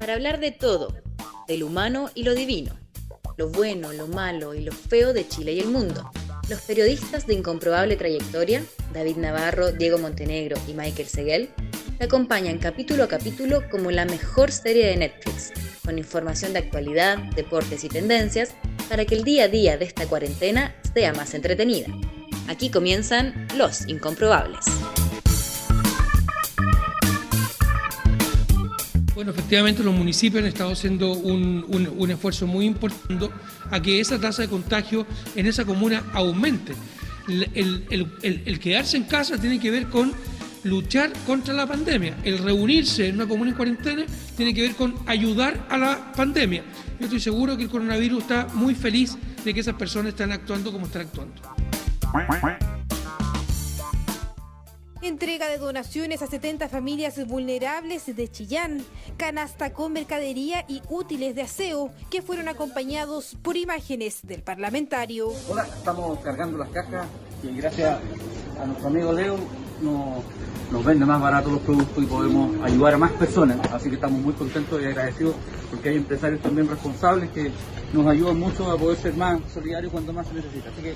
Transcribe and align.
para 0.00 0.14
hablar 0.14 0.40
de 0.40 0.50
todo, 0.50 0.94
del 1.46 1.62
humano 1.62 2.10
y 2.14 2.22
lo 2.22 2.34
divino, 2.34 2.74
lo 3.36 3.50
bueno, 3.50 3.92
lo 3.92 4.06
malo 4.06 4.54
y 4.54 4.62
lo 4.62 4.72
feo 4.72 5.12
de 5.12 5.28
Chile 5.28 5.52
y 5.52 5.60
el 5.60 5.68
mundo. 5.68 6.10
Los 6.48 6.62
periodistas 6.62 7.26
de 7.26 7.34
incomprobable 7.34 7.96
trayectoria, 7.96 8.64
David 8.94 9.18
Navarro, 9.18 9.72
Diego 9.72 9.98
Montenegro 9.98 10.56
y 10.66 10.72
Michael 10.72 11.06
Seguel, 11.06 11.50
te 11.98 12.06
acompañan 12.06 12.58
capítulo 12.58 13.04
a 13.04 13.08
capítulo 13.08 13.62
como 13.70 13.90
la 13.90 14.06
mejor 14.06 14.50
serie 14.50 14.86
de 14.86 14.96
Netflix, 14.96 15.52
con 15.84 15.98
información 15.98 16.54
de 16.54 16.60
actualidad, 16.60 17.18
deportes 17.36 17.84
y 17.84 17.90
tendencias, 17.90 18.54
para 18.88 19.04
que 19.04 19.16
el 19.16 19.22
día 19.22 19.44
a 19.44 19.48
día 19.48 19.76
de 19.76 19.84
esta 19.84 20.06
cuarentena 20.06 20.74
sea 20.94 21.12
más 21.12 21.34
entretenida. 21.34 21.88
Aquí 22.48 22.70
comienzan 22.70 23.46
Los 23.54 23.86
Incomprobables. 23.86 24.64
Bueno, 29.20 29.32
efectivamente 29.32 29.84
los 29.84 29.94
municipios 29.94 30.42
han 30.42 30.48
estado 30.48 30.72
haciendo 30.72 31.12
un, 31.12 32.08
esfuerzo 32.08 32.46
muy 32.46 32.64
importante 32.64 33.28
a 33.70 33.82
que 33.82 34.00
esa 34.00 34.18
tasa 34.18 34.40
de 34.40 34.48
contagio 34.48 35.06
en 35.36 35.44
esa 35.44 35.66
comuna 35.66 36.02
aumente. 36.14 36.72
el 37.28 38.58
quedarse 38.58 38.96
en 38.96 39.02
casa 39.02 39.36
tiene 39.36 39.60
que 39.60 39.70
ver 39.70 39.88
con 39.88 40.14
luchar 40.64 41.12
contra 41.26 41.52
la 41.52 41.66
pandemia. 41.66 42.16
El 42.24 42.38
reunirse 42.38 43.08
en 43.08 43.16
una 43.16 43.26
comuna 43.26 43.50
en 43.50 43.56
cuarentena 43.56 44.06
tiene 44.38 44.54
que 44.54 44.62
ver 44.62 44.74
con 44.74 44.94
ayudar 45.04 45.66
a 45.68 45.76
la 45.76 46.12
pandemia. 46.12 46.64
Yo 46.98 47.04
estoy 47.04 47.20
seguro 47.20 47.58
que 47.58 47.64
el 47.64 47.68
coronavirus 47.68 48.22
está 48.22 48.46
muy 48.54 48.74
feliz 48.74 49.18
de 49.44 49.52
que 49.52 49.60
esas 49.60 49.74
personas 49.74 50.14
están 50.14 50.32
actuando 50.32 50.72
como 50.72 50.86
están 50.86 51.02
actuando. 51.02 51.34
Entrega 55.02 55.48
de 55.48 55.56
donaciones 55.56 56.20
a 56.20 56.26
70 56.26 56.68
familias 56.68 57.26
vulnerables 57.26 58.14
de 58.14 58.28
Chillán, 58.28 58.84
canasta 59.16 59.72
con 59.72 59.94
mercadería 59.94 60.66
y 60.68 60.82
útiles 60.90 61.34
de 61.34 61.40
aseo 61.40 61.90
que 62.10 62.20
fueron 62.20 62.48
acompañados 62.48 63.34
por 63.40 63.56
imágenes 63.56 64.20
del 64.22 64.42
parlamentario. 64.42 65.30
Hola, 65.48 65.62
estamos 65.62 66.18
cargando 66.18 66.58
las 66.58 66.68
cajas 66.68 67.06
y 67.42 67.56
gracias 67.56 67.98
a 68.60 68.66
nuestro 68.66 68.88
amigo 68.88 69.10
Leo 69.14 69.38
nos, 69.80 70.22
nos 70.70 70.84
vende 70.84 71.06
más 71.06 71.18
barato 71.18 71.50
los 71.50 71.62
productos 71.62 72.04
y 72.04 72.06
podemos 72.06 72.62
ayudar 72.62 72.92
a 72.92 72.98
más 72.98 73.12
personas. 73.12 73.58
Así 73.72 73.88
que 73.88 73.94
estamos 73.94 74.20
muy 74.20 74.34
contentos 74.34 74.82
y 74.82 74.84
agradecidos 74.84 75.34
porque 75.70 75.88
hay 75.88 75.96
empresarios 75.96 76.42
también 76.42 76.68
responsables 76.68 77.30
que 77.30 77.50
nos 77.94 78.06
ayudan 78.06 78.38
mucho 78.38 78.70
a 78.70 78.76
poder 78.76 78.98
ser 78.98 79.14
más 79.14 79.40
solidarios 79.50 79.92
cuando 79.92 80.12
más 80.12 80.26
se 80.26 80.34
necesita. 80.34 80.68
Así 80.68 80.82
que 80.82 80.94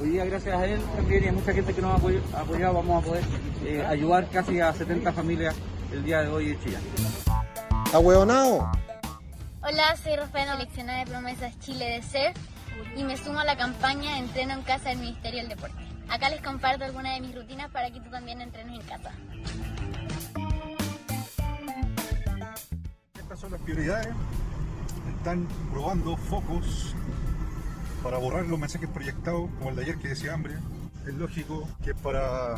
hoy 0.00 0.10
día 0.10 0.24
gracias 0.24 0.54
a 0.54 0.66
él 0.66 0.80
también 0.94 1.24
y 1.24 1.28
a 1.28 1.32
mucha 1.32 1.52
gente 1.52 1.74
que 1.74 1.82
nos 1.82 1.92
ha 1.92 2.40
apoyado 2.40 2.74
vamos 2.74 3.02
a 3.02 3.06
poder 3.06 3.24
eh, 3.64 3.84
ayudar 3.86 4.28
casi 4.30 4.60
a 4.60 4.72
70 4.72 5.12
familias 5.12 5.54
el 5.92 6.04
día 6.04 6.22
de 6.22 6.28
hoy 6.28 6.50
en 6.50 6.60
Chile. 6.60 6.78
¡Ahueonao! 7.92 8.70
Hola, 9.62 9.96
soy 10.02 10.16
Rafael, 10.16 10.48
seleccionada 10.48 11.04
de 11.04 11.10
promesas 11.10 11.58
Chile 11.60 11.84
de 11.86 12.02
CEF 12.02 12.36
y 12.96 13.04
me 13.04 13.16
sumo 13.16 13.40
a 13.40 13.44
la 13.44 13.56
campaña 13.56 14.18
Entreno 14.18 14.54
en 14.54 14.62
Casa 14.62 14.90
del 14.90 14.98
Ministerio 14.98 15.40
del 15.40 15.48
Deporte. 15.48 15.76
Acá 16.08 16.30
les 16.30 16.40
comparto 16.40 16.84
algunas 16.84 17.14
de 17.14 17.20
mis 17.20 17.34
rutinas 17.34 17.70
para 17.70 17.90
que 17.90 18.00
tú 18.00 18.10
también 18.10 18.40
entrenes 18.40 18.80
en 18.80 18.86
casa. 18.86 19.12
Estas 23.18 23.40
son 23.40 23.52
las 23.52 23.60
prioridades. 23.60 24.08
Están 25.18 25.46
probando 25.72 26.16
focos 26.16 26.94
para 28.02 28.18
borrar 28.18 28.46
los 28.46 28.58
mensajes 28.58 28.88
proyectados, 28.88 29.50
como 29.58 29.70
el 29.70 29.76
de 29.76 29.82
ayer 29.82 29.98
que 29.98 30.08
decía 30.08 30.34
hambre. 30.34 30.54
Es 31.06 31.14
lógico 31.14 31.68
que 31.84 31.94
para 31.94 32.56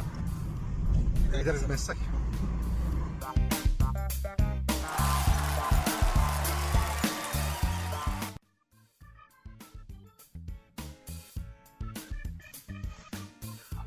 evitar 1.33 1.55
ese 1.55 1.69
mensaje. 1.69 2.01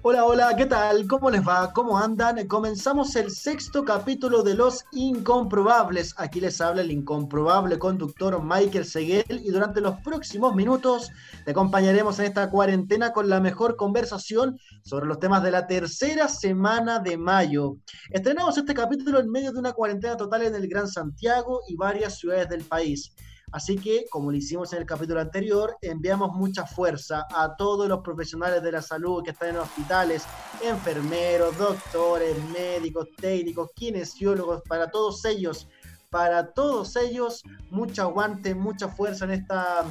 Hola, 0.06 0.26
hola, 0.26 0.54
¿qué 0.58 0.66
tal? 0.66 1.08
¿Cómo 1.08 1.32
les 1.32 1.48
va? 1.48 1.72
¿Cómo 1.72 1.98
andan? 1.98 2.46
Comenzamos 2.46 3.16
el 3.16 3.32
sexto 3.32 3.86
capítulo 3.86 4.44
de 4.44 4.54
Los 4.54 4.84
Incomprobables. 4.92 6.14
Aquí 6.18 6.42
les 6.42 6.60
habla 6.60 6.82
el 6.82 6.92
incomprobable 6.92 7.80
conductor 7.80 8.44
Michael 8.44 8.84
Seguel 8.84 9.24
y 9.30 9.50
durante 9.50 9.80
los 9.80 10.02
próximos 10.02 10.56
minutos 10.56 11.10
te 11.46 11.52
acompañaremos 11.52 12.20
en 12.20 12.26
esta 12.26 12.50
cuarentena 12.50 13.14
con 13.14 13.30
la 13.30 13.40
mejor 13.40 13.78
conversación 13.78 14.60
sobre 14.84 15.06
los 15.06 15.22
temas 15.22 15.42
de 15.42 15.52
la 15.52 15.68
tercera 15.68 16.28
semana 16.28 17.00
de 17.00 17.16
mayo. 17.16 17.78
Estrenamos 18.10 18.58
este 18.58 18.74
capítulo 18.74 19.22
en 19.22 19.32
medio 19.32 19.54
de 19.54 19.60
una 19.60 19.72
cuarentena 19.72 20.18
total 20.18 20.42
en 20.42 20.56
el 20.56 20.68
Gran 20.68 20.90
Santiago 20.90 21.62
y 21.70 21.78
varias 21.78 22.18
ciudades 22.20 22.50
del 22.50 22.66
país. 22.66 23.16
Así 23.54 23.78
que, 23.78 24.08
como 24.10 24.32
lo 24.32 24.38
hicimos 24.38 24.74
en 24.74 24.80
el 24.80 24.88
capítulo 24.88 25.22
anterior, 25.22 25.78
enviamos 25.80 26.34
mucha 26.34 26.66
fuerza 26.66 27.28
a 27.30 27.56
todos 27.56 27.88
los 27.88 28.02
profesionales 28.02 28.64
de 28.64 28.72
la 28.72 28.82
salud 28.82 29.24
que 29.24 29.30
están 29.30 29.50
en 29.50 29.58
hospitales, 29.58 30.24
enfermeros, 30.64 31.56
doctores, 31.56 32.36
médicos, 32.46 33.10
técnicos, 33.16 33.70
kinesiólogos, 33.76 34.64
para 34.68 34.90
todos 34.90 35.24
ellos, 35.26 35.68
para 36.10 36.52
todos 36.52 36.96
ellos, 36.96 37.44
mucho 37.70 38.02
aguante, 38.02 38.56
mucha 38.56 38.88
fuerza 38.88 39.26
en 39.26 39.32
esta, 39.32 39.86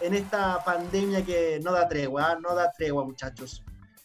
en 0.00 0.14
esta 0.14 0.64
pandemia 0.64 1.24
que 1.24 1.60
no 1.62 1.70
da 1.70 1.86
tregua, 1.86 2.32
¿ah? 2.32 2.38
no 2.42 2.52
da 2.52 2.72
tregua, 2.72 3.04
muchachos. 3.04 3.62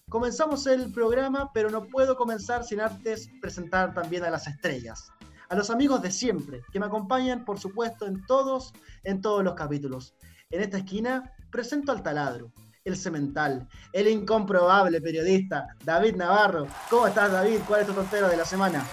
Comenzamos 0.07 0.67
el 0.67 0.93
programa, 0.93 1.49
pero 1.51 1.71
no 1.71 1.87
puedo 1.87 2.15
comenzar 2.15 2.63
sin 2.63 2.79
antes 2.79 3.27
presentar 3.41 3.91
también 3.95 4.23
a 4.23 4.29
las 4.29 4.45
estrellas 4.45 5.11
a 5.49 5.55
los 5.55 5.71
amigos 5.71 6.01
de 6.01 6.11
siempre, 6.11 6.61
que 6.71 6.79
me 6.79 6.85
acompañan, 6.85 7.43
por 7.43 7.59
supuesto, 7.59 8.05
en 8.05 8.23
todos, 8.25 8.71
en 9.03 9.19
todos 9.19 9.43
los 9.43 9.55
capítulos. 9.55 10.15
En 10.51 10.61
esta 10.61 10.77
esquina 10.77 11.33
presento 11.51 11.91
al 11.91 12.03
taladro, 12.03 12.51
el 12.85 12.95
cemental, 12.95 13.67
el 13.91 14.07
incomprobable 14.07 15.01
periodista, 15.01 15.75
David 15.83 16.15
Navarro. 16.15 16.67
¿Cómo 16.89 17.07
estás, 17.07 17.31
David? 17.31 17.59
¿Cuál 17.67 17.81
es 17.81 17.87
tu 17.87 17.93
tontero 17.93 18.29
de 18.29 18.37
la 18.37 18.45
semana? 18.45 18.85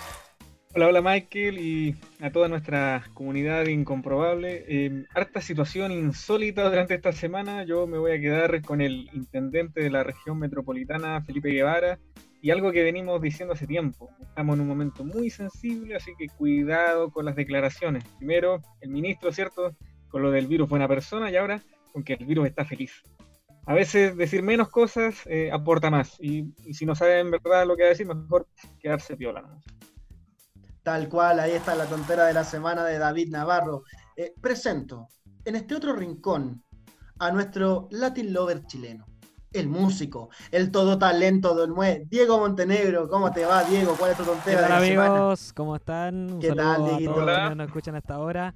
Hola, 0.74 0.88
hola 0.88 1.00
Michael 1.00 1.58
y 1.58 1.96
a 2.20 2.30
toda 2.30 2.48
nuestra 2.48 3.04
comunidad 3.14 3.66
incomprobable. 3.66 4.64
Eh, 4.68 5.04
harta 5.14 5.40
situación 5.40 5.92
insólita 5.92 6.68
durante 6.68 6.94
esta 6.94 7.12
semana. 7.12 7.64
Yo 7.64 7.86
me 7.86 7.96
voy 7.96 8.12
a 8.12 8.20
quedar 8.20 8.60
con 8.62 8.82
el 8.82 9.08
intendente 9.14 9.80
de 9.82 9.90
la 9.90 10.04
región 10.04 10.38
metropolitana, 10.38 11.22
Felipe 11.22 11.50
Guevara, 11.50 11.98
y 12.42 12.50
algo 12.50 12.72
que 12.72 12.82
venimos 12.82 13.20
diciendo 13.20 13.54
hace 13.54 13.66
tiempo. 13.66 14.10
Estamos 14.20 14.54
en 14.54 14.62
un 14.62 14.68
momento 14.68 15.04
muy 15.04 15.30
sensible, 15.30 15.96
así 15.96 16.12
que 16.18 16.28
cuidado 16.28 17.10
con 17.10 17.24
las 17.24 17.36
declaraciones. 17.36 18.04
Primero, 18.18 18.62
el 18.80 18.90
ministro, 18.90 19.32
¿cierto? 19.32 19.74
Con 20.08 20.22
lo 20.22 20.30
del 20.30 20.46
virus 20.46 20.68
buena 20.68 20.88
persona 20.88 21.30
y 21.30 21.36
ahora 21.36 21.62
con 21.92 22.04
que 22.04 22.14
el 22.14 22.26
virus 22.26 22.46
está 22.46 22.64
feliz. 22.64 23.02
A 23.66 23.74
veces 23.74 24.16
decir 24.16 24.42
menos 24.42 24.68
cosas 24.68 25.26
eh, 25.26 25.50
aporta 25.52 25.90
más 25.90 26.16
y, 26.20 26.52
si 26.72 26.86
no 26.86 26.94
saben 26.94 27.30
verdad 27.30 27.66
lo 27.66 27.76
que 27.76 27.84
decir, 27.84 28.06
mejor 28.06 28.46
quedarse 28.78 29.16
piola. 29.16 29.42
Tal 30.82 31.08
cual, 31.08 31.40
ahí 31.40 31.52
está 31.52 31.74
la 31.74 31.86
tontera 31.86 32.26
de 32.26 32.34
la 32.34 32.44
semana 32.44 32.84
de 32.84 32.98
David 32.98 33.30
Navarro. 33.30 33.82
Eh, 34.16 34.32
presento 34.40 35.08
en 35.44 35.56
este 35.56 35.74
otro 35.74 35.94
rincón 35.94 36.62
a 37.18 37.32
nuestro 37.32 37.88
Latin 37.90 38.32
Lover 38.32 38.64
chileno 38.66 39.04
el 39.58 39.68
músico, 39.68 40.30
el 40.50 40.70
todo 40.70 40.98
talento 40.98 41.54
del 41.54 41.70
Mue, 41.70 42.04
Diego 42.08 42.38
Montenegro. 42.38 43.08
¿Cómo 43.08 43.32
te 43.32 43.44
va, 43.44 43.64
Diego? 43.64 43.94
¿Cuál 43.98 44.12
es 44.12 44.16
tu 44.16 44.24
tontera? 44.24 44.66
Hola, 44.66 44.76
amigos? 44.78 45.52
¿Cómo 45.54 45.76
están? 45.76 46.34
Un 46.34 46.40
¿Qué 46.40 46.52
tal, 46.52 46.84
a 46.84 46.98
todos 46.98 47.26
los 47.26 47.48
que 47.48 47.54
nos 47.54 47.66
escuchan 47.66 47.94
hasta 47.96 48.14
ahora. 48.14 48.54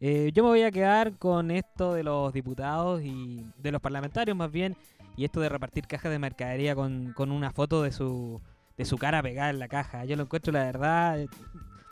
Eh, 0.00 0.30
yo 0.32 0.44
me 0.44 0.50
voy 0.50 0.62
a 0.62 0.70
quedar 0.70 1.16
con 1.18 1.50
esto 1.50 1.92
de 1.92 2.04
los 2.04 2.32
diputados 2.32 3.02
y 3.02 3.44
de 3.58 3.72
los 3.72 3.80
parlamentarios 3.80 4.36
más 4.36 4.50
bien, 4.50 4.76
y 5.16 5.24
esto 5.24 5.40
de 5.40 5.48
repartir 5.48 5.86
cajas 5.86 6.12
de 6.12 6.18
mercadería 6.18 6.74
con, 6.74 7.12
con 7.14 7.32
una 7.32 7.50
foto 7.50 7.82
de 7.82 7.90
su, 7.90 8.40
de 8.76 8.84
su 8.84 8.96
cara 8.96 9.22
pegada 9.22 9.50
en 9.50 9.58
la 9.58 9.68
caja. 9.68 10.04
Yo 10.04 10.16
lo 10.16 10.22
encuentro, 10.22 10.52
la 10.52 10.64
verdad, 10.64 11.26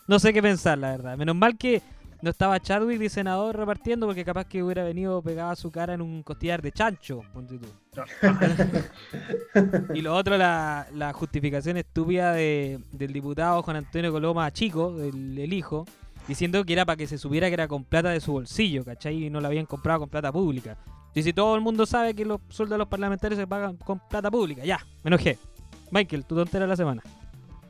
no 0.06 0.18
sé 0.20 0.32
qué 0.32 0.40
pensar, 0.40 0.78
la 0.78 0.92
verdad. 0.92 1.16
Menos 1.16 1.34
mal 1.34 1.58
que 1.58 1.82
no 2.22 2.30
estaba 2.30 2.60
Chadwick 2.60 2.98
de 2.98 3.08
senador 3.08 3.56
repartiendo 3.56 4.06
porque 4.06 4.24
capaz 4.24 4.46
que 4.46 4.62
hubiera 4.62 4.84
venido 4.84 5.22
pegada 5.22 5.54
su 5.56 5.70
cara 5.70 5.94
en 5.94 6.00
un 6.00 6.22
costillar 6.22 6.62
de 6.62 6.72
chancho. 6.72 7.22
y 9.94 10.00
lo 10.00 10.14
otro, 10.14 10.36
la, 10.36 11.12
justificación 11.14 11.76
estúpida 11.76 12.32
de, 12.32 12.80
del 12.92 13.12
diputado 13.12 13.62
Juan 13.62 13.78
Antonio 13.78 14.12
Coloma 14.12 14.50
Chico, 14.52 14.96
el, 15.00 15.52
hijo, 15.52 15.86
diciendo 16.26 16.64
que 16.64 16.72
era 16.72 16.84
para 16.84 16.96
que 16.96 17.06
se 17.06 17.18
supiera 17.18 17.48
que 17.48 17.54
era 17.54 17.68
con 17.68 17.84
plata 17.84 18.10
de 18.10 18.20
su 18.20 18.32
bolsillo, 18.32 18.84
¿cachai? 18.84 19.26
Y 19.26 19.30
no 19.30 19.40
lo 19.40 19.46
habían 19.46 19.66
comprado 19.66 20.00
con 20.00 20.08
plata 20.08 20.32
pública. 20.32 20.76
Y 21.14 21.22
si 21.22 21.32
todo 21.32 21.54
el 21.54 21.62
mundo 21.62 21.86
sabe 21.86 22.14
que 22.14 22.24
los 22.24 22.40
sueldos 22.48 22.74
de 22.74 22.78
los 22.78 22.88
parlamentarios 22.88 23.38
se 23.38 23.46
pagan 23.46 23.76
con 23.76 24.00
plata 24.08 24.30
pública, 24.30 24.64
ya, 24.64 24.78
me 25.02 25.08
enojé. 25.08 25.38
Michael, 25.90 26.24
tu 26.24 26.34
tontera 26.34 26.64
de 26.64 26.68
la 26.68 26.76
semana 26.76 27.02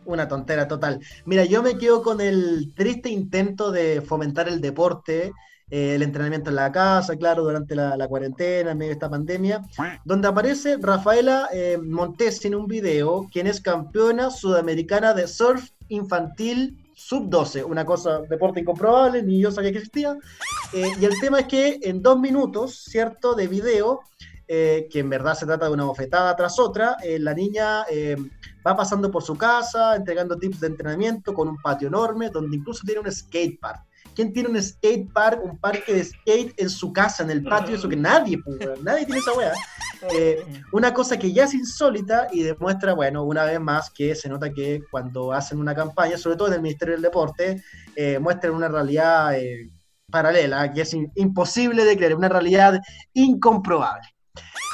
una 0.07 0.29
tontera 0.29 0.67
total. 0.67 1.01
Mira, 1.25 1.45
yo 1.45 1.63
me 1.63 1.77
quedo 1.79 2.03
con 2.03 2.21
el 2.21 2.73
triste 2.75 3.11
intento 3.11 3.71
de 3.71 4.01
fomentar 4.01 4.49
el 4.49 4.61
deporte, 4.61 5.33
eh, 5.69 5.97
el 5.97 6.03
entrenamiento 6.03 6.51
en 6.51 6.57
la 6.57 6.71
casa, 6.71 7.17
claro, 7.17 7.43
durante 7.43 7.75
la, 7.75 8.09
cuarentena, 8.09 8.71
en 8.71 8.79
medio 8.79 8.91
de 8.91 8.95
esta 8.95 9.11
pandemia, 9.11 9.63
donde 10.05 10.29
aparece 10.29 10.77
Rafaela 10.81 11.49
eh, 11.53 11.77
Montes 11.77 12.45
en 12.45 12.55
un 12.55 12.67
video, 12.67 13.27
quien 13.33 13.47
es 13.47 13.61
campeona 13.61 14.31
sudamericana 14.31 15.13
de 15.13 15.27
surf 15.27 15.71
infantil 15.89 16.79
sub-12, 16.97 17.65
una 17.65 17.85
cosa, 17.85 18.21
deporte 18.23 18.61
incomprobable, 18.61 19.23
ni 19.23 19.41
yo 19.41 19.51
sabía 19.51 19.71
que 19.71 19.79
existía. 19.79 20.17
Eh, 20.73 20.89
y 20.99 21.05
el 21.05 21.21
tema 21.21 21.41
es 21.41 21.47
que 21.47 21.79
en 21.83 22.03
dos 22.03 22.19
minutos, 22.19 22.85
¿cierto?, 22.85 23.35
de 23.35 23.47
video, 23.47 24.01
eh, 24.49 24.89
que 24.91 25.01
en 25.01 25.11
verdad 25.11 25.35
se 25.35 25.47
trata 25.47 25.67
de 25.67 25.73
una 25.73 25.85
bofetada 25.85 26.35
tras 26.37 26.59
otra, 26.59 26.97
eh, 27.03 27.19
la 27.19 27.35
niña 27.35 27.85
va 28.67 28.77
pasando 28.77 29.11
por 29.11 29.23
su 29.23 29.37
casa, 29.37 29.97
entregando 29.97 30.37
tips 30.37 30.61
de 30.61 30.69
entrenamiento 30.69 31.35
con 31.35 31.49
un 31.49 31.57
patio 31.57 31.89
enorme, 31.89 32.31
donde 32.31 32.57
incluso 32.57 32.83
tiene 32.85 33.01
un 33.01 33.13
skate 33.13 33.59
park. 33.61 33.87
¿Quién 34.17 34.33
tiene 34.33 34.49
un 34.49 34.63
skate 34.63 35.13
park, 35.13 35.41
un 35.45 35.59
parque 35.59 35.93
de 35.93 36.05
skate 36.05 36.55
en 36.57 36.71
su 36.71 36.91
casa, 36.91 37.23
en 37.23 37.31
el 37.31 37.45
patio? 37.45 37.77
Eso 37.77 37.87
que 37.87 37.97
nadie, 37.97 38.39
pues, 38.43 38.59
nadie 38.83 39.05
tiene 39.05 39.21
esa 39.21 39.35
weá. 39.35 39.53
Eh, 40.11 40.43
una 40.73 40.95
cosa 40.95 41.19
que 41.19 41.33
ya 41.33 41.45
es 41.45 41.53
insólita 41.53 42.29
y 42.33 42.43
demuestra, 42.43 42.95
bueno, 42.95 43.25
una 43.25 43.45
vez 43.45 43.61
más 43.61 43.91
que 43.91 44.15
se 44.15 44.31
nota 44.31 44.51
que 44.51 44.83
cuando 44.91 45.33
hacen 45.33 45.59
una 45.59 45.75
campaña, 45.75 46.17
sobre 46.17 46.37
todo 46.37 46.49
en 46.49 46.55
el 46.55 46.63
Ministerio 46.63 46.95
del 46.95 47.03
Deporte, 47.03 47.63
eh, 47.95 48.19
muestran 48.19 48.55
una 48.55 48.69
realidad 48.69 49.39
eh, 49.39 49.71
paralela, 50.11 50.73
que 50.73 50.81
es 50.81 50.97
imposible 51.15 51.85
de 51.85 51.97
creer, 51.97 52.15
una 52.15 52.31
realidad 52.31 52.81
incomprobable. 53.13 54.16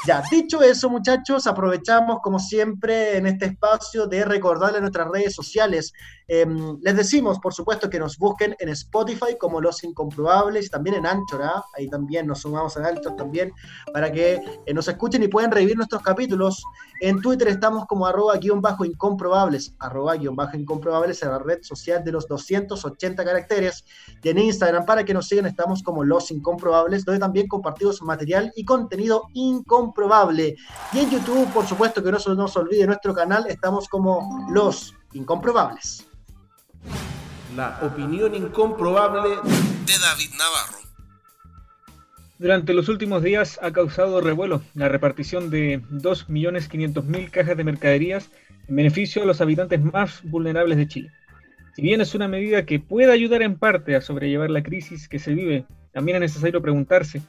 Ya, 0.05 0.21
dicho 0.29 0.61
eso, 0.63 0.91
muchachos, 0.91 1.47
aprovechamos 1.47 2.19
como 2.23 2.41
siempre 2.41 3.17
en 3.17 3.27
este 3.27 3.47
espacio 3.47 4.09
de 4.09 4.25
recordarle 4.25 4.81
nuestras 4.81 5.09
redes 5.09 5.33
sociales. 5.33 5.93
Em, 6.35 6.79
les 6.81 6.97
decimos, 6.97 7.39
por 7.41 7.53
supuesto, 7.53 7.91
que 7.91 7.99
nos 7.99 8.17
busquen 8.17 8.57
en 8.59 8.71
Spotify 8.71 9.37
como 9.39 9.61
Los 9.61 9.85
Incomprobables, 9.85 10.71
también 10.71 10.97
en 10.97 11.05
Anchor, 11.05 11.43
¿ah? 11.43 11.63
ahí 11.77 11.91
también 11.91 12.27
nos 12.27 12.41
sumamos 12.41 12.75
en 12.79 12.87
Anchor 12.87 13.17
también, 13.17 13.53
para 13.93 14.11
que 14.11 14.41
eh, 14.65 14.73
nos 14.73 14.89
escuchen 14.89 15.23
y 15.23 15.29
puedan 15.29 15.51
revivir 15.51 15.77
nuestros 15.77 16.01
capítulos. 16.01 16.65
En 17.03 17.21
Twitter 17.21 17.49
estamos 17.49 17.85
como 17.85 18.07
arroba 18.07 18.39
guion 18.39 18.63
bajo 18.63 18.87
incomprobables, 18.87 19.75
arroba 19.79 20.17
guion 20.17 20.35
bajo 20.35 20.57
incomprobables 20.57 21.23
en 21.23 21.33
la 21.33 21.39
red 21.39 21.59
social 21.61 22.03
de 22.03 22.13
los 22.13 22.27
280 22.27 23.23
caracteres. 23.23 23.85
Y 24.23 24.31
en 24.31 24.39
Instagram, 24.39 24.87
para 24.87 25.05
que 25.05 25.13
nos 25.13 25.29
sigan, 25.29 25.45
estamos 25.45 25.83
como 25.83 26.03
Los 26.03 26.31
Incomprobables, 26.31 27.05
donde 27.05 27.21
también 27.21 27.47
compartimos 27.47 28.01
material 28.01 28.51
y 28.57 28.65
contenido 28.65 29.25
Incomprobable. 29.35 30.57
Y 30.95 30.99
en 30.99 31.11
YouTube, 31.11 31.53
por 31.53 31.67
supuesto 31.67 32.03
que 32.03 32.11
no 32.11 32.19
se 32.19 32.31
nos 32.31 32.57
olvide 32.57 32.87
nuestro 32.87 33.13
canal, 33.13 33.45
estamos 33.49 33.87
como 33.87 34.47
Los 34.49 34.95
Incomprobables. 35.13 36.07
La 37.57 37.79
opinión 37.83 38.35
incomprobable 38.35 39.31
de 39.31 39.93
David 39.99 40.31
Navarro. 40.39 40.79
Durante 42.39 42.75
los 42.75 42.89
últimos 42.89 43.23
días 43.23 43.61
ha 43.63 43.71
causado 43.73 44.21
revuelo 44.21 44.63
la 44.75 44.89
repartición 44.89 45.51
de 45.51 45.81
2.500.000 45.91 47.31
cajas 47.31 47.57
de 47.57 47.65
mercaderías 47.65 48.31
en 48.69 48.77
beneficio 48.77 49.23
a 49.23 49.27
los 49.27 49.41
habitantes 49.41 49.83
más 49.83 50.23
vulnerables 50.25 50.79
de 50.79 50.89
Chile. 50.89 51.11
Si 51.77 51.83
bien 51.83 52.01
es 52.01 52.15
una 52.15 52.29
medida 52.29 52.67
que 52.67 52.81
puede 52.81 53.13
ayudar 53.13 53.43
en 53.43 53.57
parte 53.57 53.97
a 53.97 54.01
sobrellevar 54.01 54.51
la 54.51 54.63
crisis 54.63 55.09
que 55.09 55.19
se 55.19 55.35
vive, 55.35 55.67
también 55.93 56.17
es 56.17 56.33
necesario 56.33 56.61
preguntarse 56.61 57.23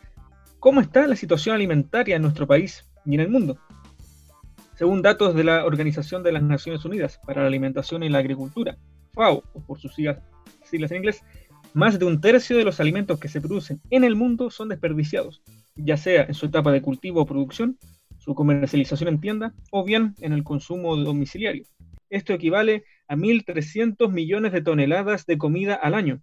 ¿Cómo 0.63 0.79
está 0.79 1.05
la 1.07 1.17
situación 1.17 1.55
alimentaria 1.55 2.15
en 2.15 2.21
nuestro 2.21 2.47
país 2.47 2.85
y 3.05 3.15
en 3.15 3.19
el 3.19 3.27
mundo? 3.27 3.57
Según 4.75 5.01
datos 5.01 5.35
de 5.35 5.43
la 5.43 5.65
Organización 5.65 6.23
de 6.23 6.31
las 6.31 6.41
Naciones 6.41 6.85
Unidas 6.85 7.19
para 7.27 7.41
la 7.41 7.47
Alimentación 7.47 8.01
y 8.01 8.07
la 8.07 8.19
Agricultura, 8.19 8.77
FAO, 9.13 9.43
por 9.67 9.79
sus 9.79 9.93
siglas, 9.93 10.19
en 10.71 10.97
inglés, 10.97 11.23
más 11.73 11.99
de 11.99 12.05
un 12.05 12.19
tercio 12.19 12.57
de 12.57 12.63
los 12.63 12.79
alimentos 12.79 13.19
que 13.19 13.27
se 13.27 13.41
producen 13.41 13.79
en 13.89 14.03
el 14.03 14.15
mundo 14.15 14.49
son 14.49 14.69
desperdiciados, 14.69 15.41
ya 15.75 15.97
sea 15.97 16.23
en 16.23 16.33
su 16.33 16.47
etapa 16.47 16.71
de 16.71 16.81
cultivo 16.81 17.21
o 17.21 17.25
producción, 17.25 17.77
su 18.19 18.35
comercialización 18.35 19.09
en 19.09 19.21
tienda 19.21 19.53
o 19.71 19.83
bien 19.83 20.15
en 20.21 20.33
el 20.33 20.43
consumo 20.43 20.95
domiciliario. 20.95 21.65
Esto 22.09 22.33
equivale 22.33 22.85
a 23.07 23.15
1.300 23.15 24.09
millones 24.11 24.51
de 24.51 24.61
toneladas 24.61 25.25
de 25.25 25.37
comida 25.37 25.75
al 25.75 25.93
año. 25.93 26.21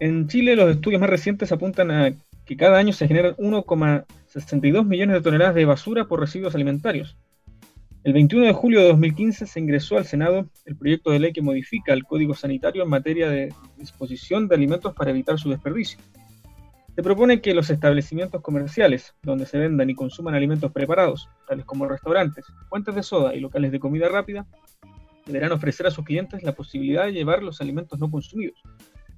En 0.00 0.28
Chile 0.28 0.56
los 0.56 0.70
estudios 0.70 1.00
más 1.00 1.10
recientes 1.10 1.50
apuntan 1.52 1.90
a 1.90 2.12
que 2.44 2.56
cada 2.56 2.78
año 2.78 2.92
se 2.92 3.08
generan 3.08 3.34
1,62 3.36 4.84
millones 4.84 5.14
de 5.14 5.22
toneladas 5.22 5.54
de 5.54 5.64
basura 5.64 6.06
por 6.06 6.20
residuos 6.20 6.54
alimentarios. 6.54 7.16
El 8.08 8.14
21 8.14 8.46
de 8.46 8.52
julio 8.54 8.80
de 8.80 8.88
2015 8.88 9.46
se 9.46 9.60
ingresó 9.60 9.98
al 9.98 10.06
Senado 10.06 10.48
el 10.64 10.76
proyecto 10.76 11.10
de 11.10 11.18
ley 11.18 11.34
que 11.34 11.42
modifica 11.42 11.92
el 11.92 12.04
Código 12.04 12.32
Sanitario 12.32 12.82
en 12.82 12.88
materia 12.88 13.28
de 13.28 13.52
disposición 13.76 14.48
de 14.48 14.54
alimentos 14.54 14.94
para 14.94 15.10
evitar 15.10 15.38
su 15.38 15.50
desperdicio. 15.50 15.98
Se 16.96 17.02
propone 17.02 17.42
que 17.42 17.52
los 17.52 17.68
establecimientos 17.68 18.40
comerciales 18.40 19.14
donde 19.22 19.44
se 19.44 19.58
vendan 19.58 19.90
y 19.90 19.94
consuman 19.94 20.34
alimentos 20.34 20.72
preparados, 20.72 21.28
tales 21.46 21.66
como 21.66 21.86
restaurantes, 21.86 22.46
fuentes 22.70 22.94
de 22.94 23.02
soda 23.02 23.34
y 23.34 23.40
locales 23.40 23.72
de 23.72 23.78
comida 23.78 24.08
rápida, 24.08 24.46
deberán 25.26 25.52
ofrecer 25.52 25.86
a 25.86 25.90
sus 25.90 26.06
clientes 26.06 26.42
la 26.42 26.52
posibilidad 26.52 27.04
de 27.04 27.12
llevar 27.12 27.42
los 27.42 27.60
alimentos 27.60 27.98
no 27.98 28.10
consumidos. 28.10 28.58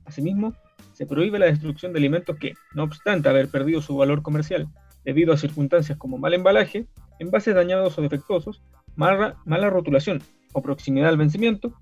Asimismo, 0.04 0.52
se 0.94 1.06
prohíbe 1.06 1.38
la 1.38 1.46
destrucción 1.46 1.92
de 1.92 2.00
alimentos 2.00 2.37
que, 2.40 2.54
no 2.75 2.82
obstante 2.82 3.28
haber 3.28 3.50
perdido 3.50 3.82
su 3.82 3.96
valor 3.96 4.22
comercial 4.22 4.66
debido 5.04 5.32
a 5.32 5.37
circunstancias 5.37 5.96
como 5.96 6.19
mal 6.19 6.34
embalaje, 6.34 6.87
envases 7.20 7.54
dañados 7.54 7.96
o 7.98 8.02
defectuosos, 8.02 8.62
mala, 9.00 9.70
rotulación 9.70 10.23
o 10.52 10.61
proximidad 10.62 11.08
al 11.08 11.17
vencimiento, 11.17 11.73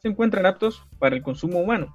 se 0.00 0.08
encuentran 0.08 0.46
aptos 0.46 0.86
para 0.98 1.16
el 1.16 1.22
consumo 1.22 1.58
humano. 1.58 1.94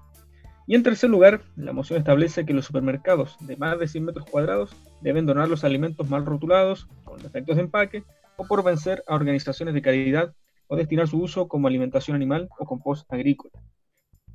Y 0.67 0.75
en 0.75 0.83
tercer 0.83 1.09
lugar, 1.09 1.41
la 1.55 1.73
moción 1.73 1.99
establece 1.99 2.45
que 2.45 2.53
los 2.53 2.65
supermercados 2.65 3.37
de 3.41 3.55
más 3.57 3.79
de 3.79 3.87
100 3.87 4.05
metros 4.05 4.25
cuadrados 4.29 4.75
deben 5.01 5.25
donar 5.25 5.49
los 5.49 5.63
alimentos 5.63 6.09
mal 6.09 6.25
rotulados, 6.25 6.87
con 7.03 7.21
defectos 7.21 7.55
de 7.55 7.63
empaque, 7.63 8.03
o 8.35 8.45
por 8.45 8.63
vencer 8.63 9.03
a 9.07 9.15
organizaciones 9.15 9.73
de 9.73 9.81
caridad 9.81 10.33
o 10.67 10.75
destinar 10.75 11.07
su 11.07 11.21
uso 11.21 11.47
como 11.47 11.67
alimentación 11.67 12.15
animal 12.15 12.49
o 12.57 12.65
compost 12.65 13.11
agrícola. 13.11 13.53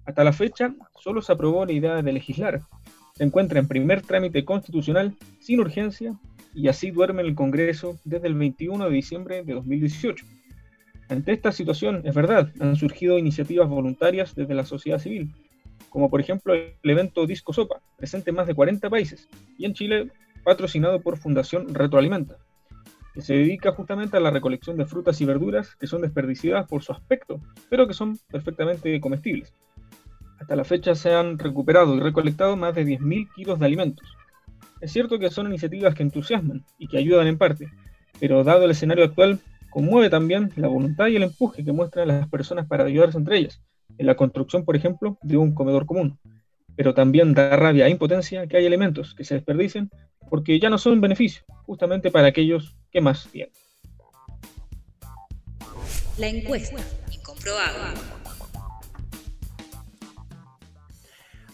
Hasta 0.05 0.25
la 0.25 0.33
fecha, 0.33 0.75
solo 0.99 1.21
se 1.21 1.33
aprobó 1.33 1.67
la 1.67 1.73
idea 1.73 2.03
de 2.03 2.13
legislar. 2.13 2.61
Se 3.15 3.25
encuentra 3.25 3.59
en 3.59 3.69
primer 3.69 4.03
trámite 4.03 4.45
constitucional, 4.45 5.17
sin 5.41 5.61
urgencia, 5.61 6.19
y 6.55 6.69
así 6.69 6.91
duerme 6.91 7.23
en 7.23 7.29
el 7.29 7.35
Congreso 7.35 7.97
desde 8.05 8.29
el 8.29 8.35
21 8.35 8.85
de 8.85 8.91
diciembre 8.91 9.43
de 9.45 9.55
2018. 9.55 10.25
Ante 11.09 11.33
esta 11.33 11.53
situación, 11.53 12.03
es 12.05 12.15
verdad, 12.15 12.51
han 12.61 12.77
surgido 12.77 13.19
iniciativas 13.19 13.69
voluntarias 13.69 14.35
desde 14.35 14.55
la 14.55 14.67
sociedad 14.67 14.99
civil, 14.99 15.33
como 15.89 16.11
por 16.11 16.21
ejemplo 16.21 16.55
el 16.55 16.75
evento 16.83 17.27
Disco 17.27 17.53
Sopa, 17.53 17.81
presente 17.97 18.31
en 18.31 18.37
más 18.37 18.47
de 18.47 18.55
40 18.55 18.91
países, 18.91 19.27
y 19.57 19.65
en 19.65 19.73
Chile 19.73 20.11
patrocinado 20.45 21.01
por 21.01 21.17
Fundación 21.17 21.75
Retroalimenta, 21.75 22.37
que 23.15 23.23
se 23.23 23.35
dedica 23.35 23.73
justamente 23.73 24.17
a 24.17 24.21
la 24.21 24.31
recolección 24.31 24.77
de 24.77 24.85
frutas 24.85 25.21
y 25.21 25.25
verduras 25.25 25.77
que 25.77 25.87
son 25.87 26.03
desperdiciadas 26.03 26.69
por 26.69 26.83
su 26.83 26.93
aspecto, 26.93 27.41
pero 27.71 27.87
que 27.87 27.95
son 27.95 28.19
perfectamente 28.31 29.01
comestibles. 29.01 29.53
Hasta 30.39 30.57
la 30.57 30.65
fecha 30.65 30.95
se 30.95 31.15
han 31.15 31.39
recuperado 31.39 31.97
y 31.97 32.01
recolectado 32.01 32.57
más 32.57 32.75
de 32.75 32.85
10.000 32.85 33.29
kilos 33.35 33.59
de 33.59 33.67
alimentos. 33.67 34.07
Es 34.81 34.93
cierto 34.93 35.19
que 35.19 35.31
son 35.31 35.49
iniciativas 35.49 35.95
que 35.95 36.03
entusiasman 36.03 36.65
y 36.79 36.87
que 36.87 36.99
ayudan 36.99 37.27
en 37.27 37.39
parte, 37.39 37.73
pero 38.21 38.45
dado 38.45 38.65
el 38.65 38.71
escenario 38.71 39.05
actual, 39.05 39.41
conmueve 39.71 40.11
también 40.11 40.53
la 40.57 40.69
voluntad 40.69 41.09
y 41.09 41.17
el 41.17 41.23
empuje 41.25 41.65
que 41.65 41.73
muestran 41.73 42.09
las 42.09 42.29
personas 42.29 42.67
para 42.67 42.85
ayudarse 42.85 43.19
entre 43.19 43.39
ellas, 43.39 43.61
en 43.97 44.07
la 44.07 44.17
construcción, 44.17 44.65
por 44.65 44.77
ejemplo, 44.77 45.19
de 45.23 45.37
un 45.37 45.55
comedor 45.55 45.87
común. 45.87 46.19
Pero 46.77 46.95
también 46.95 47.35
da 47.35 47.57
rabia 47.57 47.87
e 47.87 47.91
impotencia 47.91 48.47
que 48.47 48.57
hay 48.57 48.67
elementos 48.67 49.15
que 49.15 49.25
se 49.25 49.35
desperdicen 49.35 49.91
porque 50.31 50.61
ya 50.61 50.71
no 50.71 50.79
son 50.79 50.95
un 50.95 51.01
beneficio, 51.01 51.43
justamente 51.65 52.11
para 52.11 52.29
aquellos 52.29 52.77
que 52.91 53.01
más 53.01 53.29
tienen. 53.31 53.53
La 56.19 56.29
encuesta, 56.29 56.81
incomprobable. 57.11 58.19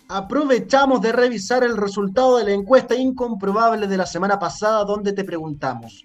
aprovechamos 0.09 1.01
de 1.01 1.13
revisar 1.13 1.65
el 1.65 1.77
resultado 1.77 2.37
de 2.39 2.45
la 2.45 2.53
encuesta 2.53 2.95
incomprobable 2.95 3.87
de 3.87 3.97
la 3.97 4.07
semana 4.07 4.39
pasada 4.39 4.85
donde 4.85 5.13
te 5.13 5.25
preguntamos, 5.25 6.05